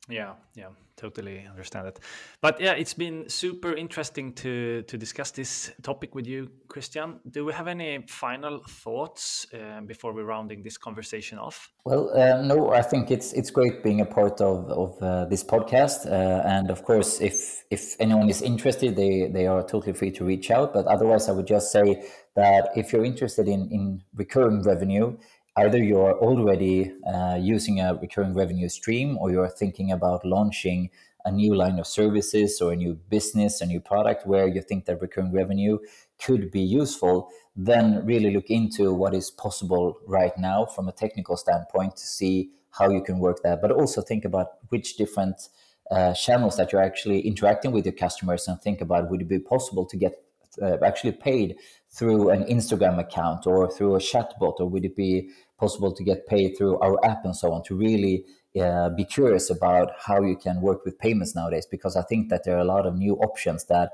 Yeah, 0.09 0.33
yeah, 0.53 0.67
totally 0.97 1.47
understand 1.49 1.87
it. 1.87 1.99
But 2.41 2.59
yeah, 2.59 2.73
it's 2.73 2.93
been 2.93 3.29
super 3.29 3.73
interesting 3.73 4.33
to 4.33 4.81
to 4.83 4.97
discuss 4.97 5.31
this 5.31 5.71
topic 5.81 6.13
with 6.13 6.27
you, 6.27 6.49
Christian. 6.67 7.21
Do 7.31 7.45
we 7.45 7.53
have 7.53 7.69
any 7.69 8.03
final 8.07 8.59
thoughts 8.67 9.47
uh, 9.53 9.79
before 9.81 10.13
we're 10.13 10.25
rounding 10.25 10.61
this 10.61 10.77
conversation 10.77 11.39
off? 11.39 11.71
Well, 11.85 12.09
uh, 12.09 12.41
no, 12.41 12.73
I 12.73 12.81
think 12.81 13.11
it's 13.11 13.31
it's 13.31 13.49
great 13.49 13.81
being 13.81 14.01
a 14.01 14.05
part 14.05 14.41
of 14.41 14.69
of 14.69 15.01
uh, 15.01 15.25
this 15.25 15.43
podcast, 15.43 16.05
uh, 16.05 16.45
and 16.45 16.69
of 16.69 16.83
course, 16.83 17.21
if 17.21 17.63
if 17.71 17.95
anyone 17.99 18.29
is 18.29 18.41
interested, 18.41 18.97
they 18.97 19.29
they 19.31 19.47
are 19.47 19.63
totally 19.63 19.93
free 19.93 20.11
to 20.11 20.25
reach 20.25 20.51
out. 20.51 20.73
But 20.73 20.85
otherwise, 20.87 21.29
I 21.29 21.31
would 21.31 21.47
just 21.47 21.71
say 21.71 22.03
that 22.35 22.71
if 22.75 22.91
you're 22.91 23.05
interested 23.05 23.47
in 23.47 23.69
in 23.71 24.01
recurring 24.13 24.63
revenue 24.63 25.17
either 25.57 25.77
you're 25.77 26.17
already 26.19 26.91
uh, 27.05 27.37
using 27.39 27.79
a 27.79 27.93
recurring 27.95 28.33
revenue 28.33 28.69
stream 28.69 29.17
or 29.19 29.31
you're 29.31 29.49
thinking 29.49 29.91
about 29.91 30.25
launching 30.25 30.89
a 31.25 31.31
new 31.31 31.55
line 31.55 31.79
of 31.79 31.87
services 31.87 32.59
or 32.59 32.73
a 32.73 32.75
new 32.75 32.95
business, 33.09 33.61
a 33.61 33.65
new 33.65 33.79
product 33.79 34.27
where 34.27 34.47
you 34.47 34.61
think 34.61 34.85
that 34.85 35.01
recurring 35.01 35.31
revenue 35.31 35.77
could 36.21 36.51
be 36.51 36.59
useful, 36.59 37.29
then 37.55 38.05
really 38.05 38.33
look 38.33 38.49
into 38.49 38.93
what 38.93 39.13
is 39.13 39.31
possible 39.31 39.97
right 40.07 40.37
now 40.37 40.65
from 40.65 40.87
a 40.87 40.91
technical 40.91 41.37
standpoint 41.37 41.95
to 41.95 42.05
see 42.05 42.49
how 42.71 42.89
you 42.89 43.01
can 43.01 43.19
work 43.19 43.41
that. 43.43 43.61
But 43.61 43.71
also 43.71 44.01
think 44.01 44.25
about 44.25 44.47
which 44.69 44.97
different 44.97 45.49
uh, 45.91 46.13
channels 46.13 46.57
that 46.57 46.71
you're 46.71 46.81
actually 46.81 47.21
interacting 47.21 47.71
with 47.71 47.85
your 47.85 47.93
customers 47.93 48.47
and 48.47 48.59
think 48.61 48.81
about 48.81 49.09
would 49.09 49.21
it 49.21 49.27
be 49.27 49.39
possible 49.39 49.85
to 49.85 49.95
get 49.95 50.13
uh, 50.61 50.77
actually 50.85 51.11
paid 51.13 51.55
through 51.91 52.29
an 52.29 52.43
Instagram 52.45 52.99
account 52.99 53.45
or 53.45 53.71
through 53.71 53.95
a 53.95 53.99
chatbot, 53.99 54.59
or 54.59 54.67
would 54.67 54.85
it 54.85 54.95
be 54.95 55.29
possible 55.59 55.93
to 55.93 56.03
get 56.03 56.27
paid 56.27 56.55
through 56.57 56.79
our 56.79 56.97
app 57.05 57.23
and 57.25 57.35
so 57.35 57.53
on? 57.53 57.63
To 57.63 57.75
really 57.75 58.25
uh, 58.59 58.89
be 58.89 59.05
curious 59.05 59.49
about 59.49 59.91
how 59.99 60.21
you 60.21 60.35
can 60.35 60.61
work 60.61 60.85
with 60.85 60.97
payments 60.99 61.35
nowadays, 61.35 61.67
because 61.69 61.95
I 61.95 62.01
think 62.03 62.29
that 62.29 62.43
there 62.43 62.55
are 62.55 62.61
a 62.61 62.65
lot 62.65 62.85
of 62.85 62.95
new 62.95 63.15
options 63.15 63.65
that 63.65 63.91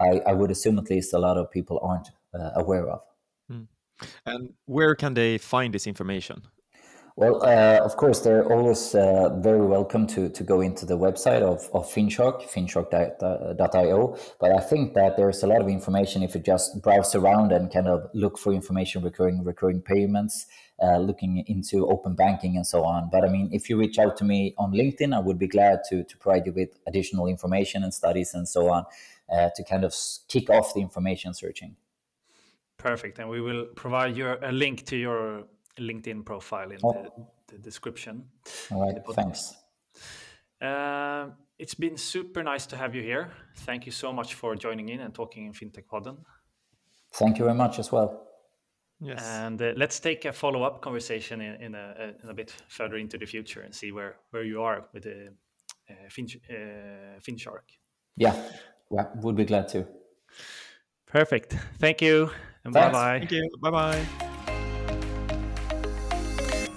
I, 0.00 0.20
I 0.26 0.32
would 0.32 0.50
assume 0.50 0.78
at 0.78 0.90
least 0.90 1.12
a 1.12 1.18
lot 1.18 1.36
of 1.36 1.50
people 1.50 1.78
aren't 1.82 2.08
uh, 2.34 2.50
aware 2.56 2.88
of. 2.88 3.00
Mm. 3.50 3.68
And 4.26 4.54
where 4.64 4.94
can 4.94 5.14
they 5.14 5.38
find 5.38 5.72
this 5.72 5.86
information? 5.86 6.42
Well, 7.14 7.42
uh, 7.44 7.78
of 7.84 7.96
course, 7.98 8.20
they're 8.20 8.50
always 8.50 8.94
uh, 8.94 9.38
very 9.40 9.60
welcome 9.60 10.06
to, 10.08 10.30
to 10.30 10.42
go 10.42 10.62
into 10.62 10.86
the 10.86 10.96
website 10.96 11.42
of, 11.42 11.68
of 11.74 11.86
FinShark, 11.86 12.48
finshark.io. 12.48 14.16
But 14.40 14.52
I 14.52 14.60
think 14.60 14.94
that 14.94 15.18
there's 15.18 15.42
a 15.42 15.46
lot 15.46 15.60
of 15.60 15.68
information 15.68 16.22
if 16.22 16.34
you 16.34 16.40
just 16.40 16.80
browse 16.80 17.14
around 17.14 17.52
and 17.52 17.70
kind 17.70 17.86
of 17.86 18.08
look 18.14 18.38
for 18.38 18.54
information 18.54 19.02
recurring 19.02 19.44
recurring 19.44 19.82
payments, 19.82 20.46
uh, 20.82 20.96
looking 20.98 21.44
into 21.46 21.86
open 21.86 22.14
banking 22.14 22.56
and 22.56 22.66
so 22.66 22.82
on. 22.82 23.10
But 23.12 23.24
I 23.26 23.28
mean, 23.28 23.50
if 23.52 23.68
you 23.68 23.78
reach 23.78 23.98
out 23.98 24.16
to 24.16 24.24
me 24.24 24.54
on 24.56 24.72
LinkedIn, 24.72 25.14
I 25.14 25.20
would 25.20 25.38
be 25.38 25.48
glad 25.48 25.80
to, 25.90 26.04
to 26.04 26.16
provide 26.16 26.46
you 26.46 26.52
with 26.52 26.70
additional 26.86 27.26
information 27.26 27.82
and 27.82 27.92
studies 27.92 28.32
and 28.32 28.48
so 28.48 28.70
on 28.70 28.86
uh, 29.30 29.50
to 29.54 29.62
kind 29.64 29.84
of 29.84 29.94
kick 30.28 30.48
off 30.48 30.72
the 30.72 30.80
information 30.80 31.34
searching. 31.34 31.76
Perfect. 32.78 33.18
And 33.18 33.28
we 33.28 33.42
will 33.42 33.66
provide 33.76 34.16
you 34.16 34.34
a 34.42 34.50
link 34.50 34.86
to 34.86 34.96
your 34.96 35.44
LinkedIn 35.78 36.24
profile 36.24 36.70
in 36.70 36.78
oh. 36.82 36.92
the, 36.92 37.54
the, 37.54 37.58
description. 37.58 38.24
All 38.70 38.82
right, 38.82 39.02
thanks. 39.14 39.54
Uh, 40.60 41.28
it's 41.58 41.74
been 41.74 41.96
super 41.96 42.42
nice 42.42 42.66
to 42.66 42.76
have 42.76 42.94
you 42.94 43.02
here. 43.02 43.30
Thank 43.58 43.86
you 43.86 43.92
so 43.92 44.12
much 44.12 44.34
for 44.34 44.54
joining 44.56 44.88
in 44.88 45.00
and 45.00 45.14
talking 45.14 45.46
in 45.46 45.52
FinTech 45.52 45.86
Podden. 45.90 46.18
Thank 47.14 47.38
you 47.38 47.44
very 47.44 47.56
much 47.56 47.78
as 47.78 47.92
well. 47.92 48.28
Yes. 49.00 49.22
And 49.24 49.60
uh, 49.60 49.72
let's 49.76 49.98
take 49.98 50.24
a 50.24 50.32
follow 50.32 50.62
up 50.62 50.80
conversation 50.80 51.40
in, 51.40 51.60
in, 51.60 51.74
a, 51.74 52.14
in, 52.22 52.30
a, 52.30 52.34
bit 52.34 52.54
further 52.68 52.96
into 52.96 53.18
the 53.18 53.26
future 53.26 53.62
and 53.62 53.74
see 53.74 53.90
where, 53.90 54.16
where 54.30 54.44
you 54.44 54.62
are 54.62 54.84
with 54.92 55.02
the 55.02 55.32
uh, 55.90 55.94
fin, 56.08 56.28
uh, 56.48 57.18
FinShark. 57.20 57.62
Yeah, 58.16 58.40
well, 58.88 59.10
would 59.16 59.36
be 59.36 59.44
glad 59.44 59.68
to. 59.68 59.86
Perfect. 61.06 61.56
Thank 61.78 62.00
you. 62.00 62.30
And 62.64 62.72
bye 62.72 62.90
bye. 62.90 63.18
Thank 63.18 63.32
you. 63.32 63.50
Bye 63.60 63.70
bye. 63.70 64.21